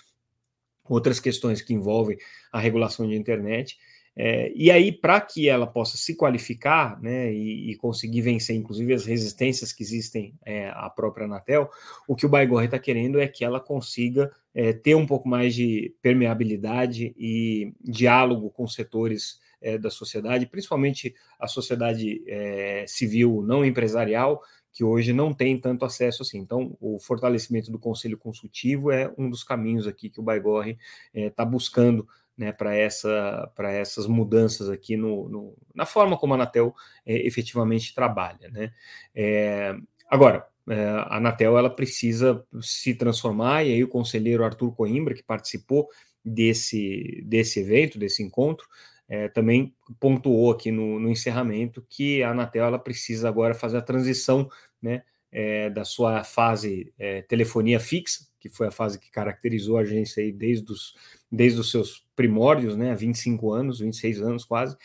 outras 0.90 1.20
questões 1.20 1.62
que 1.62 1.72
envolvem 1.72 2.18
a 2.52 2.58
regulação 2.58 3.06
de 3.06 3.14
internet. 3.14 3.78
É, 4.16 4.52
e 4.54 4.70
aí, 4.70 4.90
para 4.90 5.20
que 5.20 5.48
ela 5.48 5.66
possa 5.66 5.96
se 5.96 6.16
qualificar 6.16 7.00
né, 7.00 7.32
e, 7.32 7.70
e, 7.70 7.76
conseguir 7.76 8.22
vencer, 8.22 8.56
inclusive, 8.56 8.92
as 8.92 9.06
resistências 9.06 9.72
que 9.72 9.82
existem 9.82 10.34
é, 10.44 10.68
à 10.74 10.90
própria 10.90 11.26
Anatel, 11.26 11.70
o 12.08 12.16
que 12.16 12.26
o 12.26 12.28
Baigorre 12.28 12.64
está 12.64 12.78
querendo 12.78 13.20
é 13.20 13.28
que 13.28 13.44
ela 13.44 13.60
consiga 13.60 14.30
é, 14.52 14.72
ter 14.72 14.96
um 14.96 15.06
pouco 15.06 15.28
mais 15.28 15.54
de 15.54 15.94
permeabilidade 16.02 17.14
e 17.16 17.72
diálogo 17.80 18.50
com 18.50 18.66
setores 18.66 19.38
é, 19.62 19.78
da 19.78 19.90
sociedade, 19.90 20.46
principalmente 20.46 21.14
a 21.38 21.46
sociedade 21.46 22.22
é, 22.26 22.84
civil 22.88 23.42
não 23.46 23.64
empresarial, 23.64 24.42
que 24.72 24.84
hoje 24.84 25.12
não 25.12 25.34
tem 25.34 25.58
tanto 25.58 25.84
acesso 25.84 26.22
assim. 26.22 26.38
Então, 26.38 26.76
o 26.80 26.98
fortalecimento 26.98 27.70
do 27.70 27.78
conselho 27.78 28.16
consultivo 28.16 28.90
é 28.90 29.12
um 29.18 29.28
dos 29.28 29.42
caminhos 29.42 29.86
aqui 29.86 30.08
que 30.08 30.20
o 30.20 30.22
Baigorre 30.22 30.78
está 31.12 31.42
eh, 31.42 31.46
é, 31.46 31.50
buscando 31.50 32.06
né, 32.36 32.52
para 32.52 32.74
essa, 32.74 33.52
essas 33.58 34.06
mudanças 34.06 34.70
aqui 34.70 34.96
no, 34.96 35.28
no, 35.28 35.54
na 35.74 35.84
forma 35.84 36.16
como 36.16 36.32
a 36.32 36.36
Anatel 36.36 36.74
é, 37.04 37.26
efetivamente 37.26 37.94
trabalha. 37.94 38.48
Né? 38.50 38.72
É, 39.14 39.76
agora, 40.08 40.46
a 40.66 41.16
Anatel 41.16 41.58
ela 41.58 41.68
precisa 41.68 42.44
se 42.62 42.94
transformar, 42.94 43.64
e 43.64 43.72
aí 43.72 43.84
o 43.84 43.88
conselheiro 43.88 44.44
Arthur 44.44 44.72
Coimbra, 44.72 45.14
que 45.14 45.22
participou 45.22 45.88
desse, 46.24 47.22
desse 47.26 47.60
evento, 47.60 47.98
desse 47.98 48.22
encontro, 48.22 48.66
é, 49.10 49.28
também 49.28 49.74
pontuou 49.98 50.52
aqui 50.52 50.70
no, 50.70 51.00
no, 51.00 51.10
encerramento 51.10 51.84
que 51.90 52.22
a 52.22 52.30
Anatel 52.30 52.64
ela 52.64 52.78
precisa 52.78 53.28
agora 53.28 53.54
fazer 53.54 53.78
a 53.78 53.82
transição 53.82 54.48
né, 54.80 55.02
é, 55.32 55.68
da 55.68 55.84
sua 55.84 56.22
fase 56.22 56.94
é, 56.96 57.20
telefonia 57.22 57.80
fixa, 57.80 58.24
que 58.38 58.48
foi 58.48 58.68
a 58.68 58.70
fase 58.70 59.00
que 59.00 59.10
caracterizou 59.10 59.78
a 59.78 59.80
agência 59.80 60.22
aí 60.22 60.30
desde 60.30 60.70
os, 60.72 60.94
desde 61.30 61.58
os 61.58 61.72
seus 61.72 62.06
primórdios, 62.14 62.76
né, 62.76 62.92
há 62.92 62.94
25 62.94 63.52
anos, 63.52 63.80
26 63.80 64.22
anos 64.22 64.44
quase, 64.44 64.76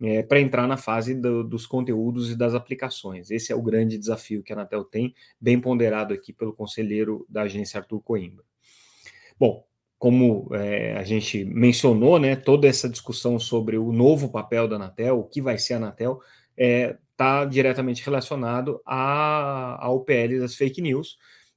é, 0.00 0.22
para 0.22 0.40
entrar 0.40 0.66
na 0.66 0.78
fase 0.78 1.14
do, 1.14 1.44
dos 1.44 1.66
conteúdos 1.66 2.30
e 2.30 2.36
das 2.36 2.54
aplicações. 2.54 3.30
Esse 3.30 3.52
é 3.52 3.54
o 3.54 3.62
grande 3.62 3.98
desafio 3.98 4.42
que 4.42 4.50
a 4.50 4.56
Anatel 4.56 4.82
tem, 4.84 5.14
bem 5.38 5.60
ponderado 5.60 6.14
aqui 6.14 6.32
pelo 6.32 6.54
conselheiro 6.54 7.26
da 7.28 7.42
agência 7.42 7.78
Arthur 7.78 8.00
Coimbra. 8.00 8.44
Bom, 9.38 9.62
como 9.98 10.48
é, 10.52 10.96
a 10.96 11.04
gente 11.04 11.44
mencionou, 11.44 12.18
né, 12.18 12.36
toda 12.36 12.68
essa 12.68 12.88
discussão 12.88 13.38
sobre 13.38 13.78
o 13.78 13.92
novo 13.92 14.28
papel 14.30 14.68
da 14.68 14.76
Anatel, 14.76 15.18
o 15.20 15.24
que 15.24 15.40
vai 15.40 15.58
ser 15.58 15.74
a 15.74 15.76
Anatel, 15.78 16.20
está 16.56 17.42
é, 17.42 17.46
diretamente 17.46 18.04
relacionado 18.04 18.80
à, 18.84 19.78
ao 19.84 20.00
PL 20.00 20.38
das 20.38 20.54
fake 20.54 20.82
news. 20.82 21.16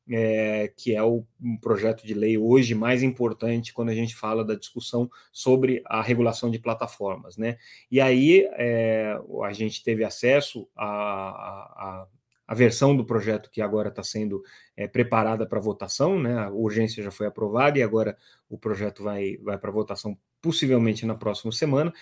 é, 0.10 0.72
que 0.77 0.96
é 0.96 1.03
o 1.03 1.25
projeto 1.62 2.06
de 2.06 2.13
lei 2.13 2.38
hoje 2.38 2.74
mais 2.74 3.03
importante 3.03 3.74
quando 3.74 3.89
a 3.89 3.96
gente 3.96 4.15
fala 4.15 4.44
da 4.44 4.56
discussão 4.56 5.10
sobre 5.32 5.82
a 5.86 6.01
regulação 6.01 6.50
de 6.50 6.60
plataformas. 6.60 7.38
Né? 7.38 7.58
E 7.91 8.00
aí 8.00 8.48
é, 8.53 9.17
a 9.44 9.53
gente 9.53 9.84
teve 9.84 10.03
acesso 10.03 10.67
a, 10.75 10.88
a, 10.88 12.08
a 12.48 12.56
versão 12.56 12.96
do 12.96 13.06
projeto 13.06 13.50
que 13.51 13.62
agora 13.62 13.89
está 13.89 14.01
sendo 14.01 14.42
é, 14.75 14.88
preparada 14.88 15.46
para 15.46 15.60
votação, 15.60 16.18
né? 16.20 16.38
A 16.39 16.50
urgência 16.50 17.04
já 17.04 17.12
foi 17.12 17.27
aprovada 17.27 17.77
e 17.77 17.84
agora 17.84 18.18
o 18.50 18.58
projeto 18.58 19.04
vai, 19.04 19.38
vai 19.38 19.58
para 19.58 19.70
votação 19.70 20.18
possivelmente 20.42 21.06
na 21.06 21.16
próxima 21.16 21.51
semana. 21.51 21.94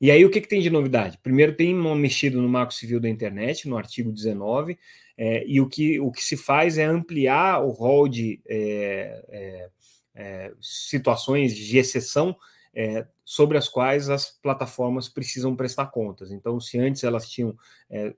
E 0.00 0.10
aí, 0.10 0.24
o 0.24 0.30
que, 0.30 0.40
que, 0.40 0.48
tem 0.48 0.60
de 0.60 0.68
novidade? 0.68 1.16
Primeiro, 1.22 1.54
tem 1.54 1.72
uma 1.72 1.94
mexida 1.94 2.36
no 2.36 2.48
Marco 2.48 2.74
Civil 2.74 2.98
da 2.98 3.08
Internet, 3.08 3.68
no 3.68 3.78
artigo 3.78 4.10
19, 4.10 4.76
é, 5.16 5.46
e 5.46 5.60
o 5.60 5.68
que, 5.68 6.00
o 6.00 6.10
que 6.10 6.24
se 6.24 6.36
faz 6.36 6.76
é 6.76 6.84
ampliar 6.84 7.64
o 7.64 7.70
rol 7.70 8.08
de 8.08 8.40
é, 8.48 9.24
é, 9.28 9.70
é 10.16 10.52
situações 10.60 11.54
de 11.54 11.78
exceção 11.78 12.36
é, 12.74 13.06
sobre 13.24 13.56
as 13.56 13.68
quais 13.68 14.08
as 14.08 14.30
plataformas 14.30 15.08
precisam 15.08 15.54
prestar 15.54 15.86
contas. 15.86 16.32
Então, 16.32 16.58
se 16.58 16.78
antes 16.78 17.04
elas 17.04 17.30
tinham 17.30 17.56
é, 17.88 18.14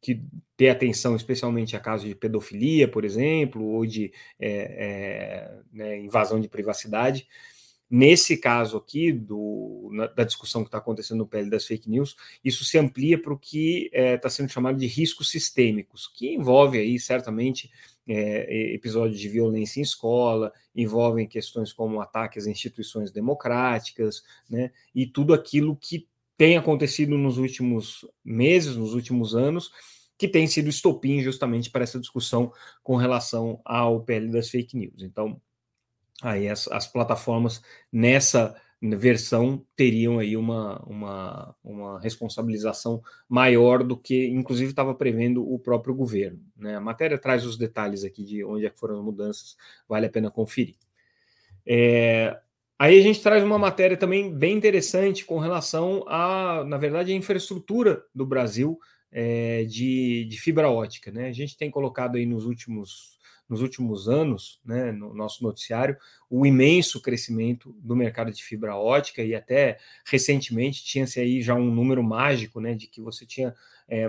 que 0.00 0.22
ter 0.56 0.70
atenção 0.70 1.14
especialmente 1.14 1.76
a 1.76 1.80
casos 1.80 2.08
de 2.08 2.14
pedofilia, 2.14 2.88
por 2.88 3.04
exemplo, 3.04 3.62
ou 3.62 3.84
de 3.84 4.12
né, 5.72 5.98
invasão 6.00 6.40
de 6.40 6.48
privacidade, 6.48 7.26
Nesse 7.90 8.36
caso 8.36 8.76
aqui, 8.76 9.10
do, 9.10 9.90
na, 9.92 10.06
da 10.06 10.22
discussão 10.22 10.62
que 10.62 10.68
está 10.68 10.78
acontecendo 10.78 11.18
no 11.18 11.26
PL 11.26 11.50
das 11.50 11.66
fake 11.66 11.90
news, 11.90 12.14
isso 12.44 12.64
se 12.64 12.78
amplia 12.78 13.20
para 13.20 13.32
o 13.32 13.38
que 13.38 13.86
está 13.86 13.98
é, 13.98 14.16
tá 14.16 14.30
sendo 14.30 14.48
chamado 14.48 14.78
de 14.78 14.86
riscos 14.86 15.28
sistêmicos, 15.28 16.06
que 16.06 16.32
envolve 16.32 16.78
aí 16.78 17.00
certamente 17.00 17.68
é, 18.06 18.72
episódios 18.72 19.18
de 19.18 19.28
violência 19.28 19.80
em 19.80 19.82
escola, 19.82 20.52
envolvem 20.72 21.26
questões 21.26 21.72
como 21.72 22.00
ataques 22.00 22.46
a 22.46 22.50
instituições 22.50 23.10
democráticas, 23.10 24.22
né, 24.48 24.70
e 24.94 25.04
tudo 25.04 25.34
aquilo 25.34 25.74
que 25.74 26.06
tem 26.40 26.56
acontecido 26.56 27.18
nos 27.18 27.36
últimos 27.36 28.08
meses, 28.24 28.74
nos 28.74 28.94
últimos 28.94 29.34
anos, 29.34 29.70
que 30.16 30.26
tem 30.26 30.46
sido 30.46 30.70
estopim 30.70 31.20
justamente 31.20 31.70
para 31.70 31.82
essa 31.82 32.00
discussão 32.00 32.50
com 32.82 32.96
relação 32.96 33.60
ao 33.62 34.02
PL 34.02 34.30
das 34.30 34.48
fake 34.48 34.74
news. 34.74 35.02
Então, 35.02 35.38
aí 36.22 36.48
as, 36.48 36.66
as 36.68 36.90
plataformas 36.90 37.60
nessa 37.92 38.56
versão 38.80 39.62
teriam 39.76 40.18
aí 40.18 40.34
uma, 40.34 40.82
uma, 40.86 41.54
uma 41.62 42.00
responsabilização 42.00 43.02
maior 43.28 43.84
do 43.84 43.94
que, 43.94 44.26
inclusive, 44.28 44.70
estava 44.70 44.94
prevendo 44.94 45.46
o 45.46 45.58
próprio 45.58 45.94
governo. 45.94 46.40
Né? 46.56 46.74
A 46.74 46.80
matéria 46.80 47.18
traz 47.18 47.44
os 47.44 47.58
detalhes 47.58 48.02
aqui 48.02 48.24
de 48.24 48.42
onde 48.42 48.64
é 48.64 48.70
foram 48.70 48.96
as 48.98 49.04
mudanças, 49.04 49.58
vale 49.86 50.06
a 50.06 50.10
pena 50.10 50.30
conferir. 50.30 50.76
É, 51.66 52.40
aí 52.80 52.98
a 52.98 53.02
gente 53.02 53.20
traz 53.20 53.44
uma 53.44 53.58
matéria 53.58 53.94
também 53.94 54.34
bem 54.34 54.56
interessante 54.56 55.22
com 55.22 55.38
relação 55.38 56.02
a, 56.08 56.64
na 56.64 56.78
verdade, 56.78 57.12
a 57.12 57.14
infraestrutura 57.14 58.02
do 58.14 58.24
Brasil 58.24 58.78
é, 59.12 59.64
de, 59.64 60.24
de 60.24 60.40
fibra 60.40 60.70
ótica. 60.70 61.12
Né? 61.12 61.28
A 61.28 61.32
gente 61.32 61.58
tem 61.58 61.70
colocado 61.70 62.16
aí 62.16 62.24
nos 62.24 62.46
últimos 62.46 63.20
nos 63.50 63.62
últimos 63.62 64.08
anos, 64.08 64.60
né, 64.64 64.92
no 64.92 65.12
nosso 65.12 65.42
noticiário, 65.42 65.96
o 66.30 66.46
imenso 66.46 67.02
crescimento 67.02 67.74
do 67.80 67.96
mercado 67.96 68.30
de 68.30 68.44
fibra 68.44 68.76
ótica 68.76 69.24
e 69.24 69.34
até 69.34 69.76
recentemente 70.06 70.84
tinha-se 70.84 71.18
aí 71.18 71.42
já 71.42 71.56
um 71.56 71.74
número 71.74 72.00
mágico, 72.00 72.60
né, 72.60 72.74
de 72.74 72.86
que 72.86 73.00
você 73.00 73.26
tinha 73.26 73.52
é, 73.88 74.08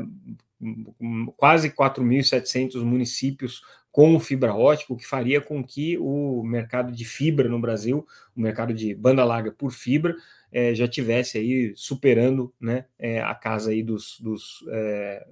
quase 1.35 1.71
4.700 1.71 2.83
municípios 2.83 3.63
com 3.91 4.17
fibra 4.19 4.55
ótica, 4.55 4.93
o 4.93 4.97
que 4.97 5.05
faria 5.05 5.41
com 5.41 5.63
que 5.63 5.97
o 5.97 6.41
mercado 6.43 6.91
de 6.91 7.03
fibra 7.03 7.49
no 7.49 7.59
Brasil, 7.59 8.07
o 8.35 8.41
mercado 8.41 8.73
de 8.73 8.95
banda 8.95 9.23
larga 9.25 9.51
por 9.51 9.71
fibra, 9.71 10.15
é, 10.51 10.73
já 10.73 10.87
tivesse 10.87 11.37
aí 11.37 11.73
superando 11.75 12.53
né, 12.59 12.85
é, 12.97 13.21
a 13.21 13.35
casa 13.35 13.71
aí 13.71 13.83
dos, 13.83 14.17
dos 14.21 14.65
é, 14.69 15.27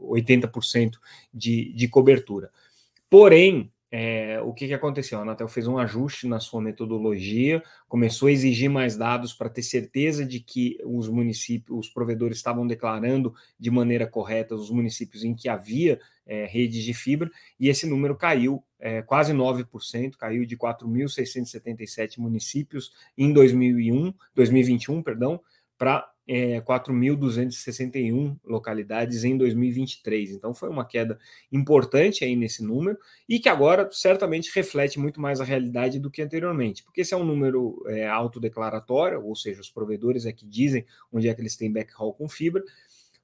80% 0.00 0.94
é, 0.94 0.98
de, 1.34 1.72
de 1.72 1.88
cobertura. 1.88 2.50
Porém, 3.10 3.70
o 4.44 4.54
que, 4.54 4.68
que 4.68 4.72
aconteceu? 4.72 5.18
A 5.18 5.22
Anatel 5.22 5.46
fez 5.48 5.66
um 5.66 5.76
ajuste 5.76 6.26
na 6.26 6.40
sua 6.40 6.62
metodologia, 6.62 7.62
começou 7.86 8.28
a 8.28 8.32
exigir 8.32 8.70
mais 8.70 8.96
dados 8.96 9.34
para 9.34 9.50
ter 9.50 9.62
certeza 9.62 10.24
de 10.24 10.40
que 10.40 10.78
os 10.82 11.10
municípios, 11.10 11.78
os 11.78 11.92
provedores 11.92 12.38
estavam 12.38 12.66
declarando 12.66 13.34
de 13.60 13.70
maneira 13.70 14.06
correta 14.06 14.54
os 14.54 14.70
municípios 14.70 15.24
em 15.24 15.34
que 15.34 15.46
havia 15.46 16.00
é, 16.26 16.46
redes 16.46 16.84
de 16.84 16.94
fibra, 16.94 17.30
e 17.58 17.68
esse 17.68 17.86
número 17.86 18.16
caiu 18.16 18.62
é, 18.78 19.02
quase 19.02 19.32
9%, 19.32 20.16
caiu 20.16 20.44
de 20.44 20.56
4.677 20.56 22.18
municípios 22.18 22.92
em 23.16 23.32
2001, 23.32 24.12
2021, 24.34 25.02
perdão, 25.02 25.40
para 25.78 26.12
é, 26.26 26.60
4.261 26.60 28.36
localidades 28.44 29.24
em 29.24 29.36
2023. 29.36 30.30
Então 30.30 30.54
foi 30.54 30.68
uma 30.68 30.84
queda 30.84 31.18
importante 31.50 32.24
aí 32.24 32.36
nesse 32.36 32.62
número 32.62 32.98
e 33.28 33.38
que 33.38 33.48
agora 33.48 33.88
certamente 33.92 34.50
reflete 34.54 34.98
muito 34.98 35.20
mais 35.20 35.40
a 35.40 35.44
realidade 35.44 35.98
do 35.98 36.10
que 36.10 36.22
anteriormente, 36.22 36.82
porque 36.82 37.00
esse 37.00 37.14
é 37.14 37.16
um 37.16 37.24
número 37.24 37.82
é, 37.86 38.06
autodeclaratório, 38.06 39.24
ou 39.24 39.34
seja, 39.34 39.60
os 39.60 39.70
provedores 39.70 40.26
é 40.26 40.32
que 40.32 40.46
dizem 40.46 40.86
onde 41.12 41.28
é 41.28 41.34
que 41.34 41.40
eles 41.40 41.56
têm 41.56 41.72
backhaul 41.72 42.14
com 42.14 42.28
fibra. 42.28 42.62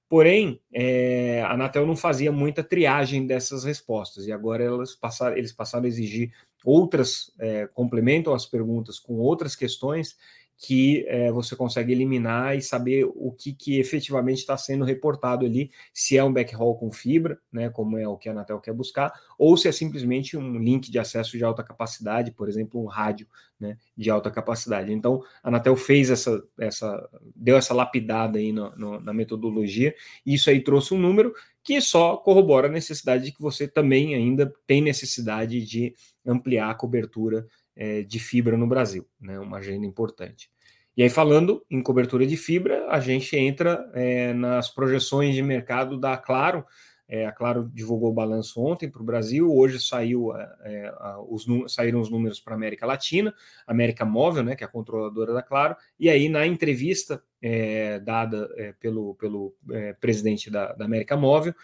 Porém, 0.09 0.59
é, 0.73 1.43
a 1.43 1.53
Anatel 1.53 1.87
não 1.87 1.95
fazia 1.95 2.33
muita 2.33 2.65
triagem 2.65 3.27
dessas 3.27 3.65
respostas. 3.65 4.27
E 4.27 4.33
agora 4.33 4.65
elas 4.65 4.95
passaram, 4.95 5.37
eles 5.37 5.53
passaram 5.53 5.85
a 5.85 5.89
exigir 5.89 6.33
outras, 6.65 7.33
é, 7.39 7.67
complementam 7.67 8.35
as 8.35 8.47
perguntas 8.47 8.99
com 8.99 9.15
outras 9.15 9.55
questões 9.55 10.17
que 10.59 11.05
é, 11.07 11.31
você 11.31 11.55
consegue 11.55 11.93
eliminar 11.93 12.57
e 12.57 12.61
saber 12.61 13.05
o 13.05 13.31
que, 13.31 13.53
que 13.53 13.79
efetivamente 13.79 14.39
está 14.39 14.57
sendo 14.57 14.85
reportado 14.85 15.47
ali, 15.47 15.71
se 15.95 16.19
é 16.19 16.25
um 16.25 16.33
backhaul 16.33 16.77
com 16.77 16.91
fibra, 16.91 17.39
né, 17.51 17.71
como 17.71 17.97
é 17.97 18.09
o 18.09 18.17
que 18.17 18.29
a 18.29 18.33
Anatel 18.33 18.59
quer 18.59 18.73
buscar, 18.73 19.13
ou 19.39 19.57
se 19.57 19.69
é 19.69 19.73
simplesmente 19.73 20.37
um 20.37 20.59
link 20.59 20.91
de 20.91 20.99
acesso 20.99 21.39
de 21.39 21.45
alta 21.45 21.63
capacidade, 21.63 22.33
por 22.33 22.49
exemplo, 22.49 22.83
um 22.83 22.87
rádio 22.87 23.29
né, 23.59 23.77
de 23.97 24.11
alta 24.11 24.33
capacidade. 24.33 24.93
Então, 24.93 25.23
a 25.45 25.49
Anatel 25.49 25.77
fez 25.77 26.11
essa, 26.11 26.43
essa 26.59 27.09
deu 27.37 27.57
essa 27.57 27.73
lapidada 27.73 28.41
aí 28.41 28.51
no, 28.51 28.75
no, 28.77 29.01
na 29.01 29.13
metodologia, 29.13 29.95
e 30.27 30.35
isso 30.35 30.51
aí 30.51 30.61
trouxe 30.61 30.93
um 30.93 30.99
número 30.99 31.33
que 31.63 31.81
só 31.81 32.17
corrobora 32.17 32.67
a 32.67 32.71
necessidade 32.71 33.25
de 33.25 33.33
que 33.33 33.43
você 33.43 33.69
também 33.69 34.15
ainda 34.15 34.53
tem 34.67 34.81
necessidade 34.81 35.65
de 35.65 35.95
ampliar 36.27 36.71
a 36.71 36.75
cobertura 36.75 37.47
é, 37.79 38.03
de 38.03 38.19
fibra 38.19 38.57
no 38.57 38.67
Brasil, 38.67 39.07
né, 39.21 39.39
uma 39.39 39.59
agenda 39.59 39.87
importante. 39.87 40.51
E 40.97 41.03
aí, 41.05 41.09
falando 41.09 41.65
em 41.71 41.81
cobertura 41.81 42.27
de 42.27 42.37
fibra, 42.37 42.89
a 42.91 42.99
gente 42.99 43.37
entra 43.37 43.89
é, 43.95 44.35
nas 44.35 44.69
projeções 44.69 45.33
de 45.33 45.43
mercado 45.43 45.97
da 45.97 46.17
Claro. 46.17 46.65
É, 47.09 47.25
a 47.25 47.31
Claro 47.31 47.71
divulgou 47.73 48.11
o 48.11 48.15
balanço 48.15 48.61
ontem 48.61 48.91
para 48.91 49.01
o 49.01 49.05
Brasil, 49.05 49.49
hoje 49.51 49.81
saiu, 49.81 50.37
é, 50.37 50.57
é 50.65 50.93
os, 51.29 51.47
saíram 51.73 52.01
os 52.01 52.11
números 52.11 52.41
para 52.41 52.53
a 52.55 52.57
América 52.57 52.85
Latina, 52.85 53.33
América 53.65 54.05
Móvel, 54.05 54.43
né, 54.43 54.57
que 54.57 54.65
é 54.65 54.67
a 54.67 54.71
controladora 54.71 55.33
da 55.33 55.41
Claro, 55.41 55.77
e 55.99 56.11
aí 56.11 56.29
na 56.29 56.47
entrevista 56.47 57.23
é, 57.41 58.01
dada 58.01 58.53
é, 58.57 58.73
pelo, 58.73 59.15
pelo 59.15 59.55
presidente 60.01 60.51
da, 60.51 60.73
da 60.73 60.85
América 60.85 61.17
Móvel, 61.17 61.55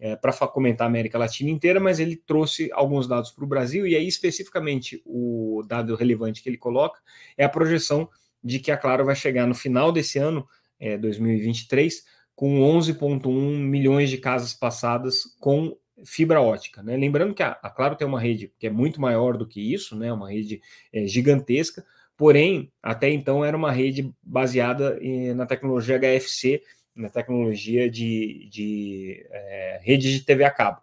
é, 0.00 0.16
para 0.16 0.32
comentar 0.48 0.86
a 0.86 0.88
América 0.88 1.18
Latina 1.18 1.50
inteira, 1.50 1.78
mas 1.78 2.00
ele 2.00 2.16
trouxe 2.16 2.70
alguns 2.72 3.06
dados 3.06 3.30
para 3.30 3.44
o 3.44 3.46
Brasil, 3.46 3.86
e 3.86 3.94
aí 3.94 4.08
especificamente 4.08 5.02
o 5.04 5.62
dado 5.68 5.94
relevante 5.94 6.42
que 6.42 6.48
ele 6.48 6.56
coloca 6.56 6.98
é 7.36 7.44
a 7.44 7.48
projeção 7.48 8.08
de 8.42 8.58
que 8.58 8.72
a 8.72 8.76
Claro 8.76 9.04
vai 9.04 9.14
chegar 9.14 9.46
no 9.46 9.54
final 9.54 9.92
desse 9.92 10.18
ano, 10.18 10.48
é, 10.78 10.96
2023, 10.96 12.02
com 12.34 12.60
11,1 12.60 13.58
milhões 13.58 14.08
de 14.08 14.16
casas 14.16 14.54
passadas 14.54 15.36
com 15.38 15.76
fibra 16.04 16.40
ótica. 16.40 16.82
Né? 16.82 16.96
Lembrando 16.96 17.34
que 17.34 17.42
a, 17.42 17.58
a, 17.62 17.68
Claro 17.68 17.96
tem 17.96 18.06
uma 18.06 18.18
rede 18.18 18.50
que 18.58 18.66
é 18.66 18.70
muito 18.70 18.98
maior 18.98 19.36
do 19.36 19.46
que 19.46 19.60
isso, 19.74 19.94
né? 19.94 20.10
uma 20.10 20.30
rede 20.30 20.62
é, 20.90 21.06
gigantesca, 21.06 21.84
porém, 22.16 22.72
até 22.82 23.10
então 23.10 23.44
era 23.44 23.54
uma 23.54 23.70
rede 23.70 24.10
baseada 24.22 24.98
em, 25.02 25.34
na 25.34 25.44
tecnologia 25.44 25.98
HFC, 25.98 26.62
na 26.94 27.08
tecnologia 27.08 27.90
de, 27.90 28.48
de 28.50 29.26
é, 29.30 29.80
rede 29.82 30.12
de 30.12 30.24
TV 30.24 30.44
a 30.44 30.50
cabo, 30.50 30.82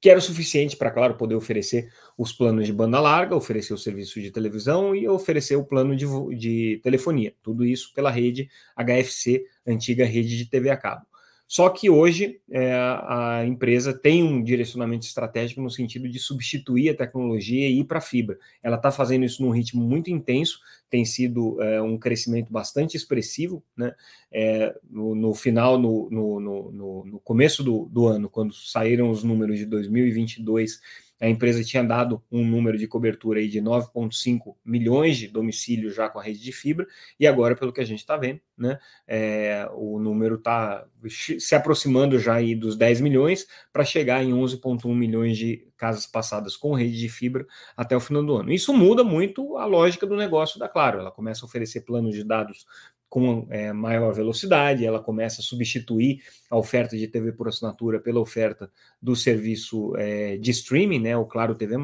que 0.00 0.08
era 0.08 0.18
o 0.18 0.22
suficiente 0.22 0.76
para, 0.76 0.90
claro, 0.90 1.16
poder 1.16 1.34
oferecer 1.34 1.92
os 2.16 2.32
planos 2.32 2.66
de 2.66 2.72
banda 2.72 3.00
larga, 3.00 3.34
oferecer 3.34 3.74
o 3.74 3.78
serviço 3.78 4.20
de 4.20 4.30
televisão 4.30 4.94
e 4.94 5.08
oferecer 5.08 5.56
o 5.56 5.64
plano 5.64 5.96
de, 5.96 6.06
de 6.36 6.80
telefonia. 6.82 7.34
Tudo 7.42 7.64
isso 7.64 7.92
pela 7.94 8.10
rede 8.10 8.48
HFC, 8.76 9.44
antiga 9.66 10.04
rede 10.04 10.36
de 10.36 10.46
TV 10.46 10.70
a 10.70 10.76
cabo. 10.76 11.06
Só 11.54 11.68
que 11.68 11.88
hoje 11.88 12.40
é, 12.50 12.72
a 12.72 13.44
empresa 13.46 13.96
tem 13.96 14.24
um 14.24 14.42
direcionamento 14.42 15.06
estratégico 15.06 15.62
no 15.62 15.70
sentido 15.70 16.08
de 16.08 16.18
substituir 16.18 16.90
a 16.90 16.96
tecnologia 16.96 17.68
e 17.68 17.78
ir 17.78 17.84
para 17.84 17.98
a 17.98 18.00
fibra. 18.00 18.36
Ela 18.60 18.74
está 18.74 18.90
fazendo 18.90 19.24
isso 19.24 19.40
num 19.40 19.50
ritmo 19.50 19.80
muito 19.80 20.10
intenso, 20.10 20.58
tem 20.90 21.04
sido 21.04 21.62
é, 21.62 21.80
um 21.80 21.96
crescimento 21.96 22.52
bastante 22.52 22.96
expressivo. 22.96 23.62
Né? 23.76 23.94
É, 24.32 24.74
no, 24.90 25.14
no, 25.14 25.32
final, 25.32 25.78
no, 25.78 26.10
no, 26.10 27.04
no 27.04 27.20
começo 27.20 27.62
do, 27.62 27.84
do 27.84 28.08
ano, 28.08 28.28
quando 28.28 28.52
saíram 28.52 29.08
os 29.08 29.22
números 29.22 29.56
de 29.56 29.64
2022, 29.64 30.80
a 31.24 31.30
empresa 31.30 31.64
tinha 31.64 31.82
dado 31.82 32.22
um 32.30 32.44
número 32.46 32.76
de 32.76 32.86
cobertura 32.86 33.40
aí 33.40 33.48
de 33.48 33.60
9,5 33.60 34.54
milhões 34.64 35.16
de 35.16 35.28
domicílios 35.28 35.94
já 35.94 36.08
com 36.08 36.18
a 36.18 36.22
rede 36.22 36.40
de 36.40 36.52
fibra, 36.52 36.86
e 37.18 37.26
agora, 37.26 37.56
pelo 37.56 37.72
que 37.72 37.80
a 37.80 37.84
gente 37.84 38.00
está 38.00 38.16
vendo, 38.16 38.40
né, 38.56 38.78
é, 39.06 39.68
o 39.74 39.98
número 39.98 40.36
está 40.36 40.86
se 41.08 41.54
aproximando 41.54 42.18
já 42.18 42.34
aí 42.34 42.54
dos 42.54 42.76
10 42.76 43.00
milhões 43.00 43.46
para 43.72 43.84
chegar 43.84 44.22
em 44.22 44.32
11,1 44.32 44.94
milhões 44.94 45.36
de 45.36 45.66
casas 45.76 46.06
passadas 46.06 46.56
com 46.56 46.72
rede 46.72 46.98
de 46.98 47.08
fibra 47.08 47.46
até 47.76 47.96
o 47.96 48.00
final 48.00 48.24
do 48.24 48.36
ano. 48.36 48.52
Isso 48.52 48.72
muda 48.72 49.02
muito 49.02 49.56
a 49.56 49.64
lógica 49.64 50.06
do 50.06 50.16
negócio 50.16 50.58
da 50.58 50.68
Claro. 50.68 51.00
Ela 51.00 51.10
começa 51.10 51.44
a 51.44 51.46
oferecer 51.46 51.82
planos 51.82 52.14
de 52.14 52.24
dados 52.24 52.66
com 53.14 53.46
é, 53.48 53.72
maior 53.72 54.12
velocidade, 54.12 54.84
ela 54.84 55.00
começa 55.00 55.40
a 55.40 55.44
substituir 55.44 56.20
a 56.50 56.56
oferta 56.56 56.96
de 56.96 57.06
TV 57.06 57.30
por 57.30 57.46
assinatura 57.46 58.00
pela 58.00 58.18
oferta 58.18 58.68
do 59.00 59.14
serviço 59.14 59.94
é, 59.96 60.36
de 60.36 60.50
streaming, 60.50 60.98
né, 60.98 61.16
o 61.16 61.24
Claro 61.24 61.54
TV+. 61.54 61.76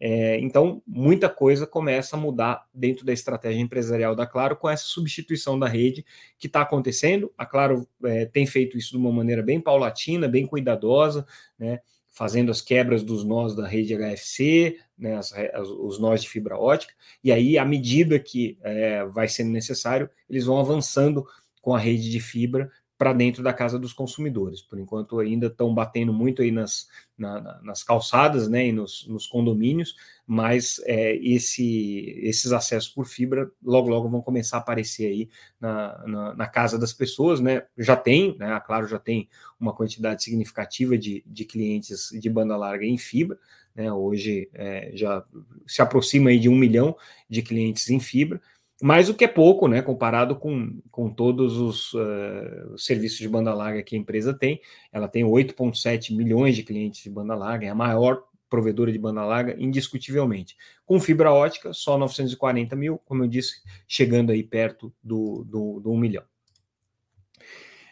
É, 0.00 0.36
então, 0.40 0.82
muita 0.84 1.28
coisa 1.28 1.64
começa 1.64 2.16
a 2.16 2.18
mudar 2.18 2.66
dentro 2.74 3.06
da 3.06 3.12
estratégia 3.12 3.60
empresarial 3.60 4.16
da 4.16 4.26
Claro 4.26 4.56
com 4.56 4.68
essa 4.68 4.82
substituição 4.82 5.56
da 5.56 5.68
rede 5.68 6.04
que 6.36 6.48
está 6.48 6.62
acontecendo. 6.62 7.32
A 7.38 7.46
Claro 7.46 7.86
é, 8.02 8.24
tem 8.26 8.44
feito 8.44 8.76
isso 8.76 8.90
de 8.90 8.96
uma 8.96 9.12
maneira 9.12 9.44
bem 9.44 9.60
paulatina, 9.60 10.26
bem 10.26 10.44
cuidadosa, 10.44 11.24
né, 11.56 11.78
fazendo 12.18 12.50
as 12.50 12.60
quebras 12.60 13.04
dos 13.04 13.22
nós 13.22 13.54
da 13.54 13.64
rede 13.64 13.94
HFC, 13.96 14.76
né, 14.98 15.16
as, 15.16 15.32
as, 15.32 15.68
os 15.68 16.00
nós 16.00 16.20
de 16.20 16.28
fibra 16.28 16.58
ótica, 16.58 16.92
e 17.22 17.30
aí, 17.30 17.56
à 17.56 17.64
medida 17.64 18.18
que 18.18 18.58
é, 18.60 19.04
vai 19.06 19.28
sendo 19.28 19.52
necessário, 19.52 20.10
eles 20.28 20.44
vão 20.44 20.58
avançando 20.58 21.24
com 21.62 21.76
a 21.76 21.78
rede 21.78 22.10
de 22.10 22.18
fibra 22.18 22.68
para 22.98 23.12
dentro 23.12 23.40
da 23.40 23.52
casa 23.52 23.78
dos 23.78 23.92
consumidores. 23.92 24.60
Por 24.60 24.80
enquanto, 24.80 25.20
ainda 25.20 25.46
estão 25.46 25.72
batendo 25.72 26.12
muito 26.12 26.42
aí 26.42 26.50
nas, 26.50 26.88
na, 27.16 27.60
nas 27.62 27.84
calçadas 27.84 28.48
né, 28.48 28.66
e 28.66 28.72
nos, 28.72 29.06
nos 29.06 29.28
condomínios, 29.28 29.94
mas 30.30 30.78
é, 30.84 31.16
esse, 31.16 32.20
esses 32.22 32.52
acessos 32.52 32.90
por 32.90 33.06
fibra 33.06 33.50
logo, 33.64 33.88
logo 33.88 34.10
vão 34.10 34.20
começar 34.20 34.58
a 34.58 34.60
aparecer 34.60 35.06
aí 35.06 35.30
na, 35.58 36.06
na, 36.06 36.34
na, 36.34 36.46
casa 36.46 36.78
das 36.78 36.92
pessoas. 36.92 37.40
Né? 37.40 37.64
Já 37.78 37.96
tem, 37.96 38.36
né, 38.36 38.52
a 38.52 38.60
Claro 38.60 38.86
já 38.86 38.98
tem 38.98 39.26
uma 39.58 39.72
quantidade 39.72 40.22
significativa 40.22 40.98
de, 40.98 41.24
de 41.26 41.46
clientes 41.46 42.10
de 42.12 42.28
banda 42.28 42.58
larga 42.58 42.84
em 42.84 42.98
fibra, 42.98 43.38
né? 43.74 43.90
hoje 43.90 44.50
é, 44.52 44.90
já 44.92 45.24
se 45.66 45.80
aproxima 45.80 46.28
aí 46.28 46.38
de 46.38 46.50
um 46.50 46.56
milhão 46.56 46.94
de 47.26 47.40
clientes 47.40 47.88
em 47.88 47.98
fibra, 47.98 48.38
mas 48.82 49.08
o 49.08 49.14
que 49.14 49.24
é 49.24 49.28
pouco, 49.28 49.66
né, 49.66 49.82
comparado 49.82 50.36
com, 50.36 50.78
com 50.90 51.10
todos 51.10 51.56
os 51.56 51.94
uh, 51.94 52.78
serviços 52.78 53.18
de 53.18 53.28
banda 53.28 53.52
larga 53.52 53.82
que 53.82 53.96
a 53.96 53.98
empresa 53.98 54.32
tem. 54.32 54.60
Ela 54.92 55.08
tem 55.08 55.24
8,7 55.24 56.14
milhões 56.14 56.54
de 56.54 56.62
clientes 56.62 57.02
de 57.02 57.10
banda 57.10 57.34
larga, 57.34 57.66
é 57.66 57.70
a 57.70 57.74
maior 57.74 58.22
provedora 58.48 58.90
de 58.90 58.98
banda 58.98 59.24
larga, 59.24 59.54
indiscutivelmente. 59.58 60.56
Com 60.84 60.98
fibra 61.00 61.32
ótica, 61.32 61.72
só 61.72 61.98
940 61.98 62.74
mil, 62.76 62.98
como 63.04 63.24
eu 63.24 63.28
disse, 63.28 63.62
chegando 63.86 64.32
aí 64.32 64.42
perto 64.42 64.92
do, 65.02 65.44
do, 65.44 65.80
do 65.80 65.92
1 65.92 65.96
milhão. 65.98 66.24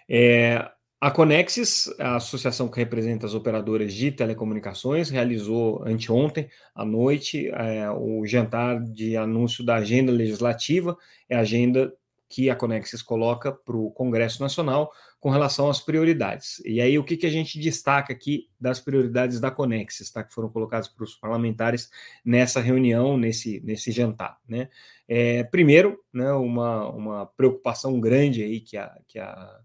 É, 0.09 0.71
a 0.99 1.11
Conexis, 1.11 1.93
a 1.99 2.17
associação 2.17 2.69
que 2.69 2.79
representa 2.79 3.27
as 3.27 3.35
operadoras 3.35 3.93
de 3.93 4.11
telecomunicações, 4.11 5.11
realizou 5.11 5.83
anteontem 5.85 6.49
à 6.75 6.85
noite 6.85 7.49
é, 7.49 7.91
o 7.91 8.25
jantar 8.25 8.83
de 8.83 9.17
anúncio 9.17 9.65
da 9.65 9.77
agenda 9.77 10.11
legislativa, 10.11 10.97
é 11.29 11.37
a 11.37 11.41
agenda 11.41 11.93
que 12.29 12.49
a 12.49 12.57
Conexis 12.57 13.03
coloca 13.03 13.53
para 13.53 13.77
o 13.77 13.91
Congresso 13.91 14.43
Nacional 14.43 14.91
com 15.27 15.31
relação 15.31 15.69
às 15.69 15.81
prioridades. 15.81 16.63
E 16.65 16.81
aí, 16.81 16.97
o 16.97 17.03
que, 17.03 17.17
que 17.17 17.27
a 17.27 17.31
gente 17.31 17.59
destaca 17.59 18.13
aqui 18.13 18.49
das 18.61 18.79
prioridades 18.79 19.41
da 19.41 19.51
Conexis, 19.51 20.09
tá, 20.09 20.23
que 20.23 20.33
foram 20.33 20.49
colocadas 20.49 20.87
para 20.87 21.03
os 21.03 21.17
parlamentares 21.17 21.91
nessa 22.25 22.61
reunião, 22.61 23.19
nesse, 23.19 23.61
nesse 23.65 23.91
jantar? 23.91 24.39
Né? 24.49 24.69
É, 25.09 25.43
primeiro, 25.43 25.99
né, 26.15 26.31
uma, 26.31 26.89
uma 26.91 27.27
preocupação 27.27 27.99
grande 27.99 28.41
aí 28.41 28.61
que 28.61 28.77
a, 28.77 28.97
que 29.09 29.19
a 29.19 29.59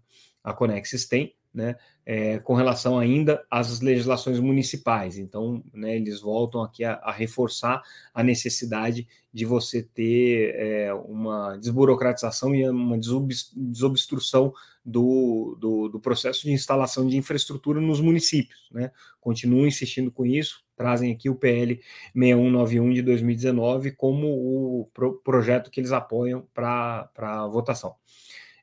a 0.44 0.52
Conexis 0.52 1.06
tem, 1.06 1.34
né, 1.54 1.76
é, 2.04 2.38
com 2.38 2.54
relação 2.54 2.98
ainda 2.98 3.44
às 3.50 3.80
legislações 3.80 4.40
municipais. 4.40 5.18
Então, 5.18 5.62
né, 5.72 5.96
eles 5.96 6.20
voltam 6.20 6.62
aqui 6.62 6.84
a, 6.84 6.94
a, 6.94 7.12
reforçar 7.12 7.82
a 8.12 8.22
necessidade 8.22 9.06
de 9.32 9.44
você 9.44 9.82
ter 9.82 10.54
é, 10.56 10.94
uma 10.94 11.56
desburocratização 11.56 12.54
e 12.54 12.68
uma 12.68 12.98
desobstrução 12.98 14.52
do, 14.84 15.56
do, 15.60 15.88
do, 15.88 16.00
processo 16.00 16.42
de 16.42 16.52
instalação 16.52 17.06
de 17.06 17.16
infraestrutura 17.16 17.80
nos 17.80 18.00
municípios. 18.00 18.68
Né? 18.72 18.90
Continuam 19.20 19.66
insistindo 19.66 20.10
com 20.10 20.26
isso, 20.26 20.64
trazem 20.76 21.12
aqui 21.12 21.30
o 21.30 21.36
PL 21.36 21.80
6191 22.14 22.92
de 22.92 23.02
2019 23.02 23.92
como 23.92 24.26
o 24.26 24.90
pro, 24.92 25.14
projeto 25.22 25.70
que 25.70 25.80
eles 25.80 25.92
apoiam 25.92 26.46
para 26.52 27.46
votação. 27.48 27.94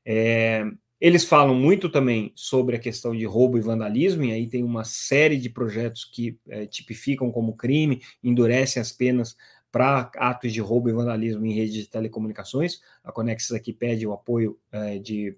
É, 0.06 0.66
eles 1.00 1.24
falam 1.24 1.56
muito 1.56 1.90
também 1.90 2.32
sobre 2.36 2.76
a 2.76 2.80
questão 2.80 3.16
de 3.16 3.26
roubo 3.26 3.58
e 3.58 3.62
vandalismo, 3.62 4.24
e 4.24 4.34
aí 4.34 4.48
tem 4.48 4.64
uma 4.64 4.84
série 4.84 5.38
de 5.38 5.50
projetos 5.50 6.04
que 6.04 6.38
é, 6.48 6.66
tipificam 6.66 7.32
como 7.32 7.56
crime, 7.56 8.02
endurecem 8.24 8.82
as 8.82 8.92
penas 8.92 9.38
para 9.72 10.12
atos 10.18 10.52
de 10.52 10.60
roubo 10.60 10.90
e 10.90 10.94
vandalismo 10.94 11.46
em 11.46 11.54
redes 11.54 11.74
de 11.74 11.88
telecomunicações. 11.88 12.82
A 13.04 13.12
Conexis 13.12 13.52
aqui 13.52 13.72
pede 13.72 14.06
o 14.06 14.12
apoio 14.12 14.58
é, 14.72 14.98
de, 14.98 15.38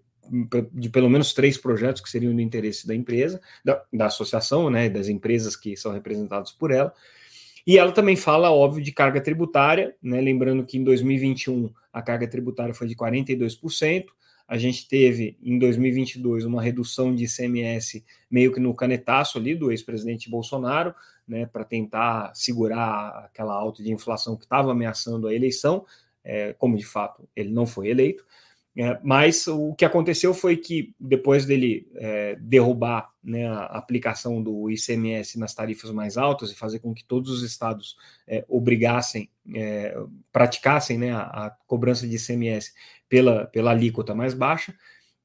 de 0.73 0.89
pelo 0.89 1.09
menos 1.09 1.33
três 1.33 1.57
projetos 1.57 2.01
que 2.01 2.09
seriam 2.09 2.33
do 2.33 2.41
interesse 2.41 2.87
da 2.87 2.95
empresa, 2.95 3.39
da, 3.63 3.83
da 3.93 4.05
associação, 4.07 4.69
né, 4.69 4.89
das 4.89 5.09
empresas 5.09 5.55
que 5.55 5.75
são 5.75 5.91
representadas 5.91 6.51
por 6.51 6.71
ela. 6.71 6.93
E 7.67 7.77
ela 7.77 7.91
também 7.91 8.15
fala, 8.15 8.51
óbvio, 8.51 8.83
de 8.83 8.91
carga 8.91 9.21
tributária, 9.21 9.95
né, 10.01 10.19
lembrando 10.19 10.65
que 10.65 10.77
em 10.77 10.83
2021 10.83 11.71
a 11.93 12.01
carga 12.01 12.27
tributária 12.27 12.73
foi 12.73 12.87
de 12.87 12.95
42%, 12.95 14.05
a 14.51 14.57
gente 14.57 14.85
teve 14.85 15.37
em 15.41 15.57
2022 15.57 16.43
uma 16.43 16.61
redução 16.61 17.15
de 17.15 17.23
ICMS 17.23 18.03
meio 18.29 18.51
que 18.51 18.59
no 18.59 18.75
canetaço 18.75 19.37
ali 19.37 19.55
do 19.55 19.71
ex-presidente 19.71 20.29
Bolsonaro, 20.29 20.93
né, 21.25 21.45
para 21.45 21.63
tentar 21.63 22.35
segurar 22.35 23.27
aquela 23.27 23.53
alta 23.53 23.81
de 23.81 23.93
inflação 23.93 24.35
que 24.35 24.43
estava 24.43 24.73
ameaçando 24.73 25.29
a 25.29 25.33
eleição, 25.33 25.85
é, 26.21 26.51
como 26.51 26.75
de 26.75 26.85
fato 26.85 27.25
ele 27.33 27.49
não 27.49 27.65
foi 27.65 27.87
eleito. 27.87 28.25
É, 28.77 28.97
mas 29.03 29.47
o 29.47 29.73
que 29.73 29.83
aconteceu 29.83 30.33
foi 30.33 30.55
que 30.55 30.95
depois 30.97 31.45
dele 31.45 31.89
é, 31.95 32.35
derrubar 32.35 33.11
né, 33.21 33.45
a 33.45 33.65
aplicação 33.65 34.41
do 34.41 34.69
ICMS 34.69 35.37
nas 35.37 35.53
tarifas 35.53 35.91
mais 35.91 36.17
altas 36.17 36.51
e 36.51 36.55
fazer 36.55 36.79
com 36.79 36.93
que 36.93 37.03
todos 37.03 37.29
os 37.31 37.43
estados 37.43 37.97
é, 38.25 38.45
obrigassem, 38.47 39.29
é, 39.53 39.97
praticassem 40.31 40.97
né, 40.97 41.11
a, 41.11 41.21
a, 41.21 41.49
cobrança 41.67 42.07
de 42.07 42.15
ICMS 42.15 42.71
pela, 43.09 43.45
pela 43.45 43.71
alíquota 43.71 44.15
mais 44.15 44.33
baixa, 44.33 44.73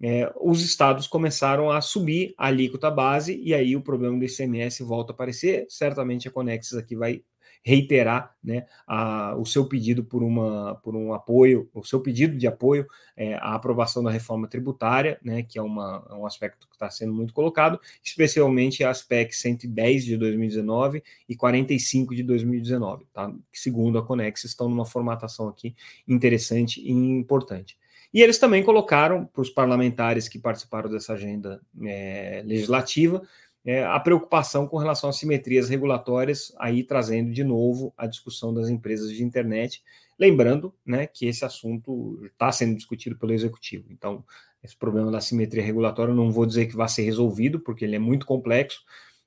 é, 0.03 0.31
os 0.41 0.63
estados 0.63 1.07
começaram 1.07 1.71
a 1.71 1.81
subir 1.81 2.35
a 2.37 2.49
alíquota 2.49 2.91
base 2.91 3.41
e 3.43 3.55
aí 3.55 3.77
o 3.77 3.81
problema 3.81 4.19
do 4.19 4.25
ICMS 4.25 4.83
volta 4.83 5.13
a 5.13 5.15
aparecer. 5.15 5.67
Certamente 5.69 6.27
a 6.27 6.31
Conexis 6.33 6.77
aqui 6.77 6.97
vai 6.97 7.23
reiterar 7.67 8.33
né, 8.45 8.65
a, 8.87 9.35
o 9.37 9.45
seu 9.45 9.67
pedido 9.67 10.05
por, 10.05 10.23
uma, 10.23 10.77
por 10.77 10.95
um 10.95 11.13
apoio, 11.13 11.69
o 11.75 11.83
seu 11.83 11.99
pedido 12.01 12.39
de 12.39 12.47
apoio 12.47 12.87
é, 13.17 13.35
à 13.35 13.57
aprovação 13.57 14.05
da 14.05 14.11
reforma 14.13 14.47
tributária, 14.47 15.19
né, 15.21 15.43
que 15.43 15.59
é 15.59 15.63
uma, 15.63 16.07
é 16.09 16.15
um 16.15 16.25
aspecto 16.25 16.69
que 16.69 16.77
está 16.77 16.89
sendo 16.89 17.13
muito 17.13 17.35
colocado, 17.35 17.81
especialmente 18.05 18.85
as 18.85 19.03
PEC 19.03 19.35
110 19.35 20.05
de 20.05 20.17
2019 20.17 21.03
e 21.29 21.35
45 21.35 22.15
de 22.15 22.23
2019, 22.23 23.05
tá? 23.13 23.35
que 23.51 23.59
segundo 23.59 23.99
a 23.99 24.07
Conex 24.07 24.45
estão 24.45 24.69
numa 24.69 24.87
formatação 24.87 25.49
aqui 25.49 25.75
interessante 26.07 26.81
e 26.81 26.93
importante. 26.93 27.77
E 28.15 28.23
eles 28.23 28.39
também 28.39 28.63
colocaram 28.63 29.27
para 29.27 29.43
os 29.43 29.51
parlamentares 29.51 30.29
que 30.29 30.39
participaram 30.39 30.89
dessa 30.89 31.15
agenda 31.15 31.61
é, 31.85 32.43
legislativa 32.47 33.23
é, 33.67 33.85
a 33.85 33.99
preocupação 33.99 34.69
com 34.69 34.79
relação 34.79 35.11
às 35.11 35.17
simetrias 35.17 35.69
regulatórias, 35.69 36.55
aí 36.57 36.85
trazendo 36.85 37.33
de 37.33 37.43
novo 37.43 37.93
a 37.99 38.07
discussão 38.07 38.55
das 38.55 38.69
empresas 38.69 39.11
de 39.11 39.25
internet, 39.25 39.83
lembrando 40.17 40.73
né, 40.87 41.09
que 41.09 41.27
esse 41.27 41.45
assunto 41.45 42.25
está 42.27 42.53
sendo 42.53 42.77
discutido 42.77 43.19
pelo 43.19 43.33
executivo. 43.33 43.87
Então, 43.91 44.25
esse 44.63 44.77
problema 44.77 45.11
da 45.11 45.21
simetria 45.21 45.65
regulatória 45.65 46.15
não 46.15 46.31
vou 46.31 46.47
dizer 46.47 46.67
que 46.67 46.77
vai 46.77 46.89
ser 46.89 47.03
resolvido, 47.03 47.59
porque 47.59 47.85
ele 47.85 47.97
é 47.97 47.99
muito 47.99 48.25
complexo, 48.25 48.85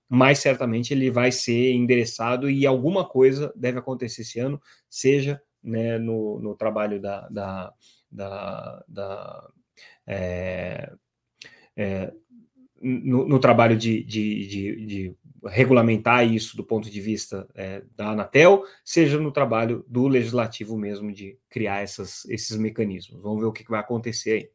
mas 0.07 0.39
certamente 0.39 0.93
ele 0.93 1.11
vai 1.11 1.33
ser 1.33 1.73
endereçado 1.73 2.49
e 2.49 2.65
alguma 2.65 3.05
coisa 3.07 3.53
deve 3.55 3.77
acontecer 3.77 4.21
esse 4.21 4.39
ano, 4.39 4.59
seja 4.89 5.41
né, 5.61 5.97
no, 5.99 6.39
no 6.39 6.55
trabalho 6.55 7.01
da, 7.01 7.27
da, 7.27 7.73
da, 8.09 8.85
da 8.87 9.49
é, 10.07 10.91
é, 11.75 12.13
no, 12.81 13.27
no 13.27 13.39
trabalho 13.39 13.77
de, 13.77 14.03
de, 14.03 14.47
de, 14.47 14.85
de, 14.85 15.15
regulamentar 15.45 16.25
isso 16.25 16.57
do 16.57 16.63
ponto 16.63 16.89
de 16.89 17.01
vista 17.01 17.47
é, 17.55 17.83
da 17.95 18.09
Anatel, 18.11 18.63
seja 18.83 19.19
no 19.19 19.31
trabalho 19.31 19.85
do 19.87 20.07
legislativo 20.07 20.77
mesmo 20.77 21.11
de 21.11 21.37
criar 21.49 21.81
essas, 21.81 22.25
esses 22.25 22.57
mecanismos. 22.57 23.21
Vamos 23.21 23.39
ver 23.39 23.45
o 23.45 23.53
que 23.53 23.69
vai 23.69 23.79
acontecer 23.79 24.31
aí. 24.31 24.49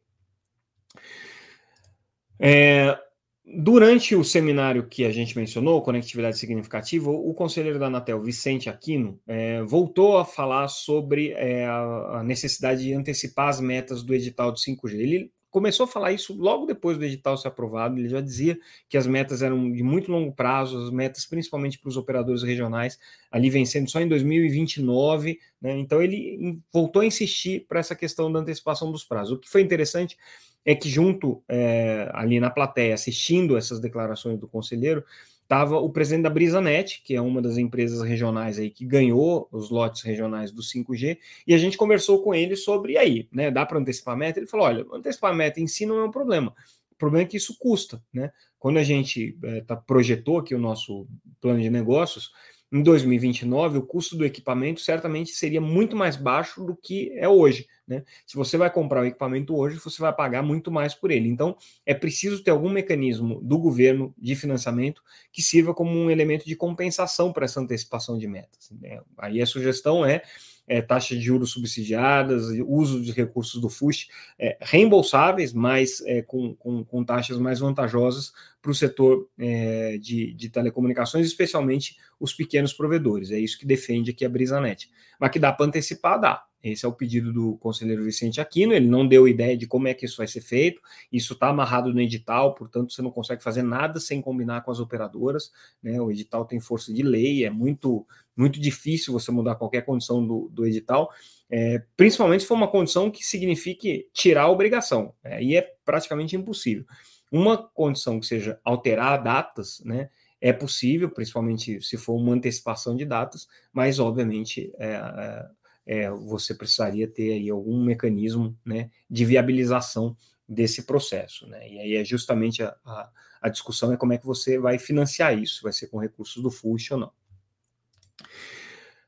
É, 2.39 2.99
Durante 3.47 4.15
o 4.15 4.23
seminário 4.23 4.87
que 4.87 5.05
a 5.05 5.11
gente 5.11 5.37
mencionou, 5.37 5.79
Conectividade 5.83 6.39
Significativa, 6.39 7.11
o 7.11 7.31
conselheiro 7.31 7.77
da 7.77 7.85
Anatel, 7.85 8.19
Vicente 8.19 8.71
Aquino, 8.71 9.19
é, 9.27 9.61
voltou 9.61 10.17
a 10.17 10.25
falar 10.25 10.67
sobre 10.67 11.31
é, 11.33 11.63
a, 11.67 12.23
necessidade 12.25 12.81
de 12.81 12.93
antecipar 12.95 13.49
as 13.49 13.61
metas 13.61 14.01
do 14.01 14.15
edital 14.15 14.51
de 14.51 14.61
5G. 14.61 14.93
Ele 14.95 15.31
começou 15.55 15.85
a 15.85 15.87
falar 15.87 16.11
isso 16.11 16.35
logo 16.37 16.65
depois 16.65 16.97
do 16.97 17.05
edital 17.05 17.37
ser 17.37 17.47
aprovado. 17.47 17.97
Ele 17.97 18.09
já 18.09 18.19
dizia 18.19 18.59
que 18.89 18.97
as 18.97 19.07
metas 19.07 19.41
eram 19.41 19.71
de 19.71 19.81
muito 19.81 20.11
longo 20.11 20.33
prazo, 20.33 20.77
as 20.83 20.89
metas 20.89 21.25
principalmente 21.25 21.79
para 21.79 21.87
os 21.87 21.95
operadores 21.95 22.43
regionais, 22.43 22.99
ali 23.31 23.49
vencendo 23.49 23.89
só 23.89 24.01
em 24.01 24.07
2029. 24.09 25.39
Né? 25.61 25.77
Então 25.77 26.01
ele 26.01 26.59
voltou 26.73 27.01
a 27.01 27.05
insistir 27.05 27.65
para 27.69 27.79
essa 27.79 27.95
questão 27.95 28.29
da 28.29 28.41
antecipação 28.41 28.91
dos 28.91 29.05
prazos. 29.05 29.37
O 29.37 29.39
que 29.39 29.49
foi 29.49 29.61
interessante 29.61 30.17
é 30.65 30.75
que 30.75 30.89
junto 30.89 31.41
é, 31.47 32.09
ali 32.13 32.37
na 32.37 32.49
plateia, 32.49 32.93
assistindo 32.93 33.55
essas 33.55 33.79
declarações 33.79 34.37
do 34.37 34.49
conselheiro, 34.49 35.05
estava 35.45 35.77
o 35.77 35.89
presidente 35.89 36.23
da 36.23 36.29
BrisaNet, 36.29 37.01
que 37.03 37.15
é 37.15 37.21
uma 37.21 37.41
das 37.41 37.57
empresas 37.57 38.01
regionais 38.01 38.59
aí 38.59 38.69
que 38.69 38.83
ganhou 38.83 39.47
os 39.51 39.69
lotes 39.69 40.01
regionais 40.01 40.51
do 40.51 40.61
5G, 40.61 41.17
e 41.47 41.53
a 41.53 41.57
gente 41.57 41.77
conversou 41.77 42.21
com 42.21 42.33
ele 42.33 42.55
sobre, 42.55 42.97
aí, 42.97 43.27
né, 43.31 43.51
dá 43.51 43.65
para 43.65 43.79
antecipar 43.79 44.15
a 44.15 44.17
meta? 44.17 44.39
Ele 44.39 44.47
falou, 44.47 44.65
olha, 44.65 44.85
antecipar 44.91 45.31
a 45.31 45.35
meta 45.35 45.61
em 45.61 45.67
si 45.67 45.85
não 45.85 45.99
é 45.99 46.03
um 46.03 46.11
problema, 46.11 46.53
o 46.91 46.95
problema 46.97 47.23
é 47.23 47.27
que 47.27 47.37
isso 47.37 47.57
custa, 47.59 48.01
né? 48.11 48.31
Quando 48.57 48.77
a 48.77 48.83
gente 48.83 49.37
é, 49.43 49.61
tá, 49.61 49.75
projetou 49.75 50.39
aqui 50.39 50.55
o 50.55 50.59
nosso 50.59 51.05
plano 51.39 51.61
de 51.61 51.69
negócios, 51.69 52.31
em 52.71 52.81
2029, 52.81 53.77
o 53.77 53.81
custo 53.81 54.17
do 54.17 54.25
equipamento 54.25 54.81
certamente 54.81 55.31
seria 55.31 55.61
muito 55.61 55.95
mais 55.95 56.15
baixo 56.15 56.63
do 56.63 56.75
que 56.75 57.11
é 57.15 57.27
hoje. 57.27 57.67
Né? 57.87 58.03
Se 58.25 58.35
você 58.35 58.57
vai 58.57 58.69
comprar 58.69 59.01
o 59.01 59.05
equipamento 59.05 59.55
hoje, 59.55 59.77
você 59.77 60.01
vai 60.01 60.11
pagar 60.11 60.41
muito 60.41 60.71
mais 60.71 60.93
por 60.93 61.11
ele. 61.11 61.29
Então, 61.29 61.55
é 61.85 61.93
preciso 61.93 62.43
ter 62.43 62.51
algum 62.51 62.69
mecanismo 62.69 63.39
do 63.41 63.57
governo 63.59 64.13
de 64.17 64.35
financiamento 64.35 65.03
que 65.31 65.41
sirva 65.41 65.73
como 65.73 65.91
um 65.91 66.09
elemento 66.09 66.45
de 66.45 66.55
compensação 66.55 67.31
para 67.31 67.45
essa 67.45 67.59
antecipação 67.59 68.17
de 68.17 68.27
metas. 68.27 68.71
Né? 68.71 68.99
Aí 69.17 69.41
a 69.41 69.45
sugestão 69.45 70.05
é 70.05 70.23
é, 70.67 70.81
taxas 70.81 71.17
de 71.17 71.23
juros 71.23 71.51
subsidiadas, 71.51 72.45
uso 72.65 73.01
de 73.01 73.11
recursos 73.11 73.61
do 73.61 73.69
FUST 73.69 74.09
é, 74.37 74.57
reembolsáveis, 74.61 75.53
mas 75.53 76.01
é, 76.05 76.21
com, 76.21 76.55
com, 76.55 76.83
com, 76.83 77.03
taxas 77.03 77.37
mais 77.37 77.59
vantajosas 77.59 78.33
para 78.61 78.71
o 78.71 78.75
setor 78.75 79.29
é, 79.37 79.97
de, 79.97 80.33
de, 80.33 80.49
telecomunicações, 80.49 81.27
especialmente 81.27 81.97
os 82.19 82.33
pequenos 82.33 82.73
provedores. 82.73 83.31
É 83.31 83.39
isso 83.39 83.59
que 83.59 83.65
defende 83.65 84.11
aqui 84.11 84.25
a 84.25 84.29
BrisaNet. 84.29 84.89
Mas 85.19 85.31
que 85.31 85.39
dá 85.39 85.51
para 85.51 85.65
antecipar, 85.67 86.19
dá. 86.19 86.43
Esse 86.71 86.83
é 86.83 86.89
o 86.89 86.93
pedido 86.93 87.31
do 87.31 87.57
conselheiro 87.57 88.03
Vicente 88.03 88.41
Aquino. 88.41 88.73
Ele 88.73 88.87
não 88.87 89.07
deu 89.07 89.27
ideia 89.27 89.55
de 89.55 89.67
como 89.67 89.87
é 89.87 89.93
que 89.93 90.03
isso 90.03 90.17
vai 90.17 90.27
ser 90.27 90.41
feito. 90.41 90.81
Isso 91.11 91.33
está 91.33 91.49
amarrado 91.49 91.93
no 91.93 92.01
edital, 92.01 92.55
portanto, 92.55 92.91
você 92.91 93.03
não 93.03 93.11
consegue 93.11 93.43
fazer 93.43 93.61
nada 93.61 93.99
sem 93.99 94.19
combinar 94.19 94.61
com 94.61 94.71
as 94.71 94.79
operadoras. 94.79 95.51
Né? 95.81 96.01
O 96.01 96.09
edital 96.09 96.43
tem 96.43 96.59
força 96.59 96.91
de 96.91 97.03
lei, 97.03 97.45
é 97.45 97.51
muito, 97.51 98.03
muito 98.35 98.59
difícil 98.59 99.13
você 99.13 99.31
mudar 99.31 99.55
qualquer 99.55 99.83
condição 99.83 100.25
do, 100.25 100.49
do 100.51 100.65
edital, 100.65 101.13
é, 101.51 101.83
principalmente 101.95 102.41
se 102.41 102.47
for 102.47 102.55
uma 102.55 102.67
condição 102.67 103.11
que 103.11 103.23
signifique 103.23 104.09
tirar 104.11 104.43
a 104.43 104.51
obrigação. 104.51 105.13
Né? 105.23 105.35
Aí 105.35 105.55
é 105.55 105.61
praticamente 105.85 106.35
impossível. 106.35 106.83
Uma 107.31 107.57
condição 107.57 108.19
que 108.19 108.25
seja 108.25 108.59
alterar 108.63 109.21
datas, 109.21 109.81
né? 109.85 110.09
É 110.41 110.53
possível, 110.53 111.09
principalmente 111.09 111.81
se 111.81 111.97
for 111.97 112.15
uma 112.15 112.33
antecipação 112.33 112.95
de 112.95 113.03
datas, 113.03 113.47
mas 113.73 113.99
obviamente 113.99 114.71
é, 114.77 114.91
é 114.93 115.45
é, 115.85 116.09
você 116.09 116.53
precisaria 116.53 117.07
ter 117.07 117.33
aí 117.33 117.49
algum 117.49 117.83
mecanismo 117.83 118.57
né, 118.65 118.89
de 119.09 119.23
viabilização 119.23 120.15
desse 120.47 120.83
processo. 120.83 121.47
Né? 121.47 121.69
E 121.69 121.79
aí 121.79 121.95
é 121.95 122.03
justamente 122.03 122.63
a, 122.63 122.75
a, 122.83 123.09
a, 123.41 123.49
discussão 123.49 123.93
é 123.93 123.97
como 123.97 124.13
é 124.13 124.17
que 124.17 124.25
você 124.25 124.57
vai 124.57 124.79
financiar 124.79 125.37
isso, 125.37 125.63
vai 125.63 125.73
ser 125.73 125.87
com 125.87 125.97
recursos 125.97 126.41
do 126.41 126.51
FUSH 126.51 126.91
ou 126.91 126.97
não. 126.97 127.11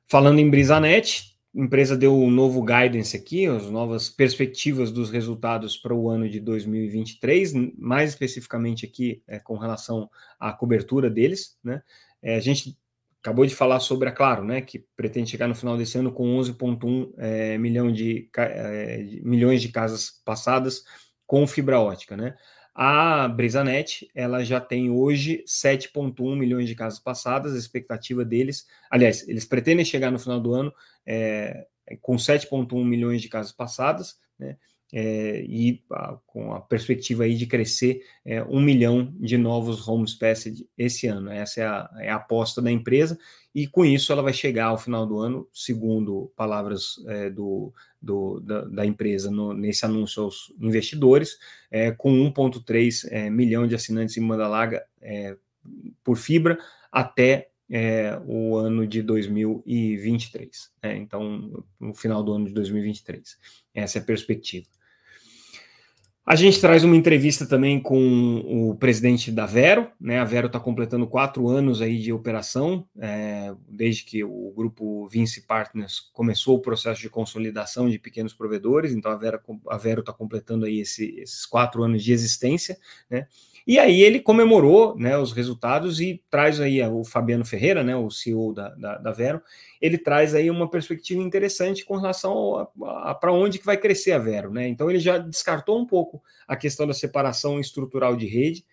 Falando 0.05 0.39
em 0.39 0.49
Brisanet, 0.49 1.37
a 1.55 1.59
empresa 1.59 1.97
deu 1.97 2.15
um 2.15 2.29
novo 2.29 2.63
guidance 2.63 3.15
aqui, 3.15 3.45
as 3.45 3.69
novas 3.69 4.09
perspectivas 4.09 4.91
dos 4.91 5.09
resultados 5.09 5.75
para 5.75 5.93
o 5.93 6.09
ano 6.09 6.29
de 6.29 6.39
2023, 6.39 7.53
mais 7.77 8.11
especificamente 8.11 8.85
aqui 8.85 9.21
é, 9.27 9.39
com 9.39 9.57
relação 9.57 10.09
à 10.39 10.53
cobertura 10.53 11.09
deles. 11.09 11.57
Né? 11.63 11.81
É, 12.21 12.35
a 12.35 12.39
gente 12.39 12.77
acabou 13.27 13.45
de 13.45 13.53
falar 13.53 13.81
sobre 13.81 14.07
a 14.07 14.11
Claro, 14.11 14.45
né, 14.45 14.61
que 14.61 14.85
pretende 14.95 15.29
chegar 15.29 15.49
no 15.49 15.55
final 15.55 15.77
desse 15.77 15.97
ano 15.97 16.13
com 16.13 16.37
11,1 16.39 17.13
é, 17.17 17.57
milhão 17.57 17.91
de, 17.91 18.29
é, 18.37 19.03
milhões 19.21 19.61
de 19.61 19.67
casas 19.67 20.21
passadas 20.23 20.85
com 21.25 21.45
fibra 21.45 21.77
ótica, 21.77 22.15
né? 22.15 22.37
A 22.73 23.27
Brisanet, 23.27 24.09
ela 24.15 24.45
já 24.45 24.61
tem 24.61 24.89
hoje 24.89 25.43
7,1 25.45 26.37
milhões 26.37 26.69
de 26.69 26.75
casas 26.75 26.99
passadas, 26.99 27.53
a 27.53 27.57
expectativa 27.57 28.23
deles, 28.23 28.65
aliás, 28.89 29.27
eles 29.27 29.43
pretendem 29.43 29.83
chegar 29.83 30.09
no 30.09 30.19
final 30.19 30.39
do 30.39 30.53
ano 30.53 30.73
é, 31.05 31.65
com 32.01 32.15
7,1 32.15 32.85
milhões 32.85 33.21
de 33.21 33.27
casas 33.27 33.51
passadas, 33.51 34.15
né? 34.39 34.55
É, 34.93 35.43
e 35.47 35.83
a, 35.91 36.17
com 36.25 36.53
a 36.53 36.61
perspectiva 36.61 37.23
aí 37.23 37.35
de 37.35 37.45
crescer 37.45 38.01
é, 38.25 38.43
um 38.43 38.61
milhão 38.61 39.13
de 39.19 39.37
novos 39.37 39.87
homes 39.87 40.13
passed 40.13 40.65
esse 40.77 41.07
ano. 41.07 41.29
Essa 41.29 41.61
é 41.61 41.65
a, 41.65 41.89
é 41.99 42.09
a, 42.09 42.15
aposta 42.15 42.61
da 42.61 42.71
empresa, 42.71 43.17
e 43.53 43.67
com 43.67 43.83
isso 43.83 44.11
ela 44.11 44.21
vai 44.21 44.33
chegar 44.33 44.67
ao 44.67 44.77
final 44.77 45.05
do 45.05 45.19
ano, 45.19 45.47
segundo 45.51 46.31
palavras 46.35 47.03
é, 47.07 47.29
do, 47.29 47.73
do 48.01 48.39
da, 48.39 48.61
da, 48.65 48.85
empresa 48.85 49.29
no, 49.29 49.53
nesse 49.53 49.85
anúncio 49.85 50.23
aos 50.23 50.53
investidores, 50.59 51.37
é, 51.69 51.91
com 51.91 52.11
1,3 52.31 53.07
é, 53.09 53.29
milhão 53.29 53.67
de 53.67 53.75
assinantes 53.75 54.15
em 54.17 54.25
banda 54.25 54.47
larga 54.47 54.85
por 56.03 56.17
fibra 56.17 56.57
até 56.91 57.49
é, 57.69 58.19
o 58.25 58.55
ano 58.55 58.87
de 58.87 59.01
2023. 59.01 60.71
Né? 60.81 60.97
Então, 60.97 61.63
no 61.79 61.93
final 61.93 62.23
do 62.23 62.33
ano 62.33 62.45
de 62.45 62.53
2023. 62.53 63.37
Essa 63.73 63.99
é 63.99 64.01
a 64.01 64.05
perspectiva. 64.05 64.67
A 66.27 66.35
gente 66.35 66.59
traz 66.59 66.83
uma 66.83 66.97
entrevista 66.97 67.47
também 67.47 67.79
com 67.79 68.43
o 68.45 68.75
presidente 68.75 69.31
da 69.31 69.45
Vero, 69.45 69.89
né? 69.97 70.19
A 70.19 70.25
Vero 70.25 70.47
está 70.47 70.59
completando 70.59 71.07
quatro 71.07 71.47
anos 71.47 71.81
aí 71.81 71.97
de 71.97 72.11
operação, 72.11 72.85
é, 72.99 73.55
desde 73.65 74.03
que 74.03 74.25
o 74.25 74.51
grupo 74.53 75.07
Vinci 75.07 75.47
Partners 75.47 76.01
começou 76.11 76.57
o 76.57 76.61
processo 76.61 76.99
de 76.99 77.09
consolidação 77.09 77.89
de 77.89 77.97
pequenos 77.97 78.33
provedores. 78.33 78.91
Então 78.91 79.09
a 79.09 79.15
Vero 79.15 79.39
a 79.69 79.77
Vero 79.77 80.01
está 80.01 80.11
completando 80.11 80.65
aí 80.65 80.81
esse, 80.81 81.17
esses 81.17 81.45
quatro 81.45 81.81
anos 81.81 82.03
de 82.03 82.11
existência, 82.11 82.77
né? 83.09 83.25
E 83.65 83.79
aí 83.79 84.01
ele 84.01 84.21
comemorou 84.21 84.97
né, 84.97 85.17
os 85.17 85.33
resultados 85.33 85.99
e 85.99 86.23
traz 86.29 86.61
aí 86.61 86.81
o 86.87 87.03
Fabiano 87.03 87.43
Ferreira, 87.43 87.83
né, 87.83 87.97
o 87.97 88.09
CEO 88.09 88.53
da, 88.53 88.69
da, 88.69 88.97
da 88.97 89.11
Vero, 89.11 89.41
ele 89.81 89.97
traz 89.97 90.33
aí 90.35 90.49
uma 90.49 90.69
perspectiva 90.69 91.21
interessante 91.21 91.85
com 91.85 91.97
relação 91.97 92.71
a, 92.83 93.11
a 93.11 93.15
para 93.15 93.31
onde 93.31 93.59
que 93.59 93.65
vai 93.65 93.77
crescer 93.77 94.11
a 94.11 94.19
Vero. 94.19 94.51
Né? 94.51 94.67
Então 94.67 94.89
ele 94.89 94.99
já 94.99 95.17
descartou 95.17 95.79
um 95.79 95.85
pouco 95.85 96.21
a 96.47 96.55
questão 96.55 96.87
da 96.87 96.93
separação 96.93 97.59
estrutural 97.59 98.15
de 98.15 98.27
rede, 98.27 98.65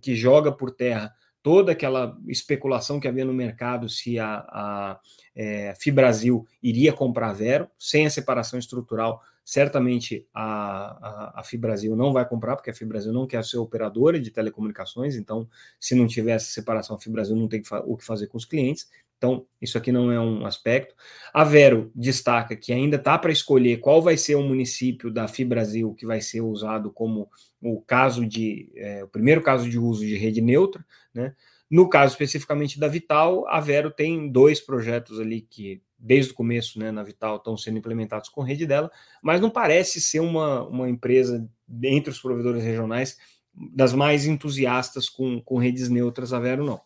que 0.00 0.14
joga 0.14 0.52
por 0.52 0.70
terra 0.70 1.12
toda 1.42 1.72
aquela 1.72 2.16
especulação 2.28 3.00
que 3.00 3.08
havia 3.08 3.24
no 3.24 3.32
mercado 3.32 3.88
se 3.88 4.18
a, 4.18 4.44
a 4.48 5.00
é, 5.34 5.74
Fibrasil 5.78 6.46
iria 6.62 6.92
comprar 6.92 7.30
a 7.30 7.32
Vero, 7.32 7.68
sem 7.78 8.06
a 8.06 8.10
separação 8.10 8.58
estrutural, 8.58 9.22
certamente 9.44 10.26
a, 10.34 11.32
a, 11.34 11.40
a 11.40 11.42
Fibrasil 11.42 11.96
não 11.96 12.12
vai 12.12 12.28
comprar, 12.28 12.56
porque 12.56 12.70
a 12.70 12.74
Fibrasil 12.74 13.12
não 13.12 13.26
quer 13.26 13.44
ser 13.44 13.58
operadora 13.58 14.20
de 14.20 14.30
telecomunicações, 14.30 15.16
então, 15.16 15.48
se 15.78 15.94
não 15.94 16.06
tiver 16.06 16.32
essa 16.32 16.52
separação, 16.52 16.96
a 16.96 17.00
Fibrasil 17.00 17.34
não 17.34 17.48
tem 17.48 17.62
o 17.86 17.96
que 17.96 18.04
fazer 18.04 18.26
com 18.26 18.36
os 18.36 18.44
clientes. 18.44 18.88
Então, 19.20 19.46
isso 19.60 19.76
aqui 19.76 19.92
não 19.92 20.10
é 20.10 20.18
um 20.18 20.46
aspecto. 20.46 20.94
A 21.30 21.44
Vero 21.44 21.92
destaca 21.94 22.56
que 22.56 22.72
ainda 22.72 22.96
está 22.96 23.18
para 23.18 23.30
escolher 23.30 23.76
qual 23.76 24.00
vai 24.00 24.16
ser 24.16 24.34
o 24.34 24.42
município 24.42 25.10
da 25.10 25.28
Fibrasil 25.28 25.92
que 25.92 26.06
vai 26.06 26.22
ser 26.22 26.40
usado 26.40 26.90
como 26.90 27.28
o 27.60 27.82
caso 27.82 28.26
de 28.26 28.72
é, 28.74 29.04
o 29.04 29.08
primeiro 29.08 29.42
caso 29.42 29.68
de 29.68 29.78
uso 29.78 30.06
de 30.06 30.16
rede 30.16 30.40
neutra, 30.40 30.82
né? 31.12 31.34
No 31.70 31.86
caso 31.86 32.14
especificamente 32.14 32.80
da 32.80 32.88
Vital, 32.88 33.46
a 33.46 33.60
Vero 33.60 33.90
tem 33.90 34.32
dois 34.32 34.58
projetos 34.58 35.20
ali 35.20 35.42
que, 35.42 35.82
desde 35.96 36.32
o 36.32 36.34
começo, 36.34 36.78
né, 36.80 36.90
na 36.90 37.02
Vital, 37.02 37.36
estão 37.36 37.56
sendo 37.56 37.78
implementados 37.78 38.28
com 38.30 38.42
rede 38.42 38.66
dela, 38.66 38.90
mas 39.22 39.40
não 39.40 39.50
parece 39.50 40.00
ser 40.00 40.18
uma, 40.18 40.66
uma 40.66 40.88
empresa, 40.90 41.48
entre 41.84 42.10
os 42.10 42.18
provedores 42.18 42.64
regionais, 42.64 43.18
das 43.54 43.92
mais 43.92 44.26
entusiastas 44.26 45.08
com, 45.08 45.40
com 45.40 45.58
redes 45.58 45.88
neutras, 45.88 46.32
a 46.32 46.40
Vero 46.40 46.64
não. 46.64 46.80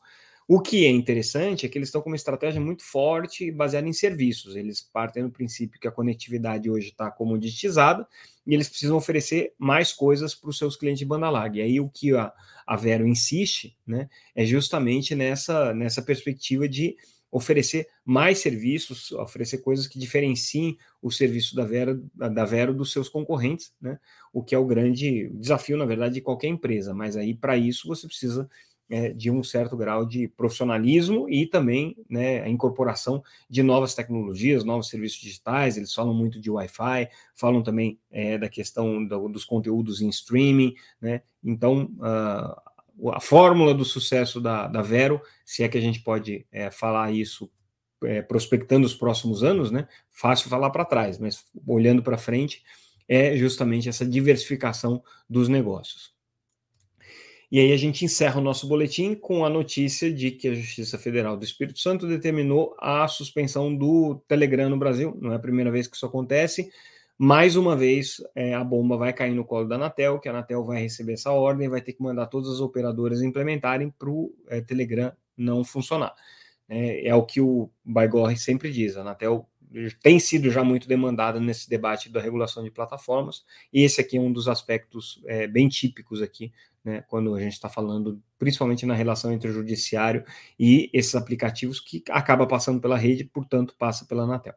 O 0.47 0.61
que 0.61 0.85
é 0.85 0.91
interessante 0.91 1.65
é 1.65 1.69
que 1.69 1.79
eles 1.79 1.89
estão 1.89 2.03
com 2.03 2.11
uma 2.11 2.17
estratégia 2.17 2.61
muito 2.61 2.83
forte 2.83 3.51
baseada 3.51 3.89
em 3.89 3.95
serviços. 3.95 4.57
Eles 4.57 4.83
partem 4.83 5.23
do 5.23 5.31
princípio 5.31 5.81
que 5.81 5.89
a 5.89 5.93
conectividade 5.93 6.69
hoje 6.69 6.89
está 6.89 7.11
comoditizada 7.11 8.07
e 8.47 8.53
eles 8.53 8.69
precisam 8.69 8.97
oferecer 8.97 9.55
mais 9.59 9.93
coisas 9.93 10.35
para 10.35 10.51
os 10.51 10.59
seus 10.59 10.77
clientes 10.77 10.99
de 10.99 11.07
banda 11.07 11.31
larga. 11.31 11.59
E 11.59 11.63
aí 11.63 11.81
o 11.81 11.89
que 11.89 12.15
a, 12.15 12.31
a 12.67 12.77
Vero 12.77 13.07
insiste 13.07 13.75
né, 13.87 14.09
é 14.35 14.45
justamente 14.45 15.15
nessa, 15.15 15.73
nessa 15.73 16.03
perspectiva 16.03 16.69
de 16.69 16.95
oferecer 17.35 17.89
mais 18.05 18.39
serviços, 18.39 19.11
oferecer 19.11 19.59
coisas 19.59 19.89
que 19.89 19.99
diferenciem 19.99 20.79
o 21.03 21.11
serviço 21.11 21.57
da 21.57 21.65
Vero, 21.65 22.09
da 22.15 22.45
Vero 22.45 22.73
dos 22.73 22.93
seus 22.93 23.09
concorrentes, 23.09 23.73
né? 23.81 23.99
O 24.33 24.41
que 24.41 24.55
é 24.55 24.59
o 24.59 24.65
grande 24.65 25.29
desafio, 25.31 25.77
na 25.77 25.85
verdade, 25.85 26.15
de 26.15 26.21
qualquer 26.21 26.47
empresa. 26.47 26.95
Mas 26.95 27.17
aí, 27.17 27.35
para 27.35 27.57
isso, 27.57 27.89
você 27.89 28.07
precisa 28.07 28.49
é, 28.89 29.11
de 29.11 29.31
um 29.31 29.43
certo 29.43 29.77
grau 29.77 30.05
de 30.05 30.29
profissionalismo 30.29 31.29
e 31.29 31.47
também 31.47 31.97
né, 32.09 32.43
a 32.43 32.49
incorporação 32.49 33.23
de 33.49 33.63
novas 33.63 33.95
tecnologias, 33.95 34.65
novos 34.65 34.89
serviços 34.89 35.19
digitais. 35.21 35.77
Eles 35.77 35.93
falam 35.93 36.15
muito 36.15 36.41
de 36.41 36.51
Wi-Fi, 36.51 37.09
falam 37.35 37.63
também 37.63 37.99
é, 38.11 38.37
da 38.39 38.49
questão 38.49 39.05
do, 39.07 39.29
dos 39.29 39.45
conteúdos 39.45 40.01
em 40.01 40.09
streaming. 40.09 40.75
Né? 41.01 41.23
Então, 41.43 41.91
uh, 41.99 43.11
a 43.13 43.21
fórmula 43.21 43.75
do 43.75 43.85
sucesso 43.85 44.41
da, 44.41 44.67
da 44.67 44.83
Vero, 44.83 45.21
se 45.45 45.63
é 45.63 45.69
que 45.69 45.79
a 45.79 45.81
gente 45.81 46.01
pode 46.01 46.47
é, 46.53 46.71
falar 46.71 47.13
isso 47.13 47.51
é, 48.05 48.23
prospectando 48.23 48.87
os 48.87 48.95
próximos 48.95 49.43
anos, 49.43 49.71
né? 49.71 49.89
Fácil 50.11 50.49
falar 50.49 50.71
para 50.71 50.85
trás, 50.85 51.19
mas 51.19 51.45
olhando 51.67 52.03
para 52.03 52.19
frente, 52.19 52.63
é 53.09 53.37
justamente 53.37 53.89
essa 53.89 54.07
diversificação 54.07 55.03
dos 55.29 55.49
negócios. 55.49 56.14
E 57.55 57.61
aí 57.61 57.73
a 57.73 57.77
gente 57.77 58.05
encerra 58.05 58.41
o 58.41 58.43
nosso 58.43 58.67
boletim 58.67 59.15
com 59.15 59.45
a 59.45 59.49
notícia 59.49 60.13
de 60.13 60.33
que 60.33 60.49
a 60.49 60.55
Justiça 60.55 60.99
Federal 60.99 61.37
do 61.37 61.45
Espírito 61.45 61.79
Santo 61.79 62.05
determinou 62.05 62.75
a 62.81 63.07
suspensão 63.07 63.73
do 63.73 64.21
Telegram 64.27 64.69
no 64.69 64.77
Brasil. 64.77 65.17
Não 65.21 65.33
é 65.33 65.37
a 65.37 65.39
primeira 65.39 65.71
vez 65.71 65.87
que 65.87 65.95
isso 65.95 66.05
acontece. 66.05 66.69
Mais 67.17 67.55
uma 67.55 67.77
vez, 67.77 68.21
é, 68.35 68.55
a 68.55 68.65
bomba 68.65 68.97
vai 68.97 69.13
cair 69.13 69.37
no 69.37 69.45
colo 69.45 69.69
da 69.69 69.77
Anatel, 69.77 70.19
que 70.19 70.29
a 70.29 70.33
Anatel 70.33 70.65
vai 70.65 70.83
receber 70.83 71.13
essa 71.13 71.31
ordem, 71.31 71.69
vai 71.69 71.81
ter 71.81 71.93
que 71.93 72.03
mandar 72.03 72.27
todas 72.27 72.51
as 72.51 72.59
operadoras 72.59 73.23
implementarem 73.23 73.89
para 73.89 74.11
o 74.11 74.35
é, 74.49 74.61
Telegram 74.61 75.13
não 75.37 75.63
funcionar. 75.63 76.13
É, 76.69 77.07
é, 77.07 77.15
o 77.15 77.23
que 77.23 77.41
o 77.41 77.71
Baigorre 77.85 78.37
sempre 78.37 78.73
diz. 78.73 78.97
A 78.97 79.03
Anatel 79.03 79.49
tem 80.03 80.19
sido 80.19 80.51
já 80.51 80.63
muito 80.65 80.89
demandada 80.89 81.41
nesse 81.41 81.69
debate 81.69 82.09
da 82.09 82.21
regulação 82.21 82.63
de 82.63 82.71
plataformas, 82.71 83.45
e 83.73 83.83
esse 83.83 84.01
aqui 84.01 84.17
é 84.17 84.21
um 84.21 84.33
dos 84.33 84.49
aspectos 84.49 85.23
é, 85.27 85.47
bem 85.47 85.69
típicos 85.69 86.23
aqui, 86.23 86.53
né, 86.85 87.03
quando 87.09 87.35
a 87.35 87.41
gente 87.41 87.53
está 87.53 87.69
falando, 87.69 88.23
principalmente 88.39 88.85
na 88.85 88.95
relação 88.95 89.33
entre 89.33 89.49
o 89.49 89.53
judiciário 89.53 90.25
e 90.59 90.91
esses 90.93 91.15
aplicativos 91.15 91.81
que 91.81 92.03
acaba 92.11 92.47
passando 92.47 92.81
pela 92.81 92.97
rede, 92.97 93.25
portanto, 93.25 93.75
passa 93.79 94.05
pela 94.05 94.25
Anatel. 94.25 94.55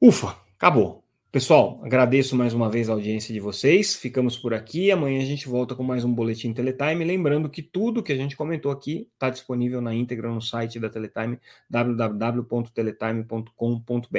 Ufa, 0.00 0.36
acabou. 0.54 1.03
Pessoal, 1.34 1.82
agradeço 1.82 2.36
mais 2.36 2.54
uma 2.54 2.70
vez 2.70 2.88
a 2.88 2.92
audiência 2.92 3.34
de 3.34 3.40
vocês. 3.40 3.96
Ficamos 3.96 4.36
por 4.36 4.54
aqui. 4.54 4.92
Amanhã 4.92 5.20
a 5.20 5.24
gente 5.24 5.48
volta 5.48 5.74
com 5.74 5.82
mais 5.82 6.04
um 6.04 6.14
Boletim 6.14 6.52
Teletime. 6.52 7.04
Lembrando 7.04 7.50
que 7.50 7.60
tudo 7.60 8.04
que 8.04 8.12
a 8.12 8.16
gente 8.16 8.36
comentou 8.36 8.70
aqui 8.70 9.08
está 9.12 9.30
disponível 9.30 9.80
na 9.80 9.92
íntegra 9.92 10.30
no 10.30 10.40
site 10.40 10.78
da 10.78 10.88
Teletime, 10.88 11.40
www.teletime.com.br. 11.68 14.18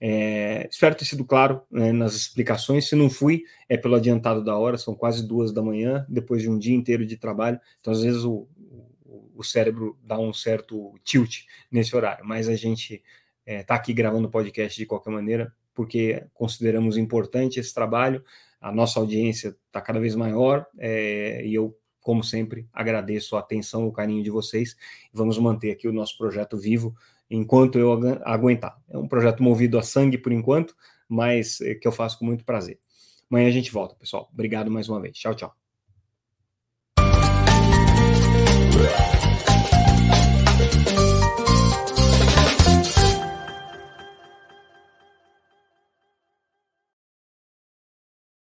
É, 0.00 0.68
espero 0.68 0.96
ter 0.96 1.04
sido 1.04 1.24
claro 1.24 1.62
né, 1.70 1.92
nas 1.92 2.16
explicações. 2.16 2.88
Se 2.88 2.96
não 2.96 3.08
fui, 3.08 3.44
é 3.68 3.76
pelo 3.76 3.94
adiantado 3.94 4.42
da 4.42 4.58
hora, 4.58 4.76
são 4.76 4.96
quase 4.96 5.24
duas 5.24 5.52
da 5.52 5.62
manhã, 5.62 6.04
depois 6.08 6.42
de 6.42 6.50
um 6.50 6.58
dia 6.58 6.74
inteiro 6.74 7.06
de 7.06 7.16
trabalho. 7.16 7.60
Então, 7.80 7.92
às 7.92 8.02
vezes, 8.02 8.24
o, 8.24 8.48
o, 9.32 9.44
cérebro 9.44 9.96
dá 10.02 10.18
um 10.18 10.32
certo 10.32 10.98
tilt 11.04 11.42
nesse 11.70 11.94
horário. 11.94 12.26
Mas 12.26 12.48
a 12.48 12.56
gente 12.56 12.94
está 13.46 13.46
é, 13.46 13.62
tá 13.62 13.76
aqui 13.76 13.92
gravando 13.92 14.26
o 14.26 14.30
podcast 14.30 14.76
de 14.76 14.86
qualquer 14.86 15.10
maneira 15.10 15.54
porque 15.74 16.24
consideramos 16.34 16.96
importante 16.96 17.60
esse 17.60 17.72
trabalho. 17.74 18.22
A 18.60 18.70
nossa 18.72 19.00
audiência 19.00 19.56
está 19.66 19.80
cada 19.80 19.98
vez 19.98 20.14
maior 20.14 20.66
é, 20.78 21.44
e 21.44 21.54
eu, 21.54 21.76
como 22.00 22.22
sempre, 22.22 22.68
agradeço 22.72 23.36
a 23.36 23.40
atenção, 23.40 23.86
o 23.86 23.92
carinho 23.92 24.22
de 24.22 24.30
vocês. 24.30 24.76
Vamos 25.12 25.38
manter 25.38 25.70
aqui 25.70 25.88
o 25.88 25.92
nosso 25.92 26.16
projeto 26.16 26.56
vivo 26.56 26.94
enquanto 27.30 27.78
eu 27.78 27.92
aguentar. 28.24 28.76
É 28.88 28.98
um 28.98 29.08
projeto 29.08 29.42
movido 29.42 29.78
a 29.78 29.82
sangue 29.82 30.18
por 30.18 30.32
enquanto, 30.32 30.76
mas 31.08 31.60
é, 31.60 31.74
que 31.74 31.88
eu 31.88 31.92
faço 31.92 32.18
com 32.18 32.24
muito 32.24 32.44
prazer. 32.44 32.78
Amanhã 33.30 33.48
a 33.48 33.52
gente 33.52 33.72
volta, 33.72 33.94
pessoal. 33.94 34.28
Obrigado 34.32 34.70
mais 34.70 34.88
uma 34.88 35.00
vez. 35.00 35.16
Tchau, 35.16 35.34
tchau. 35.34 35.54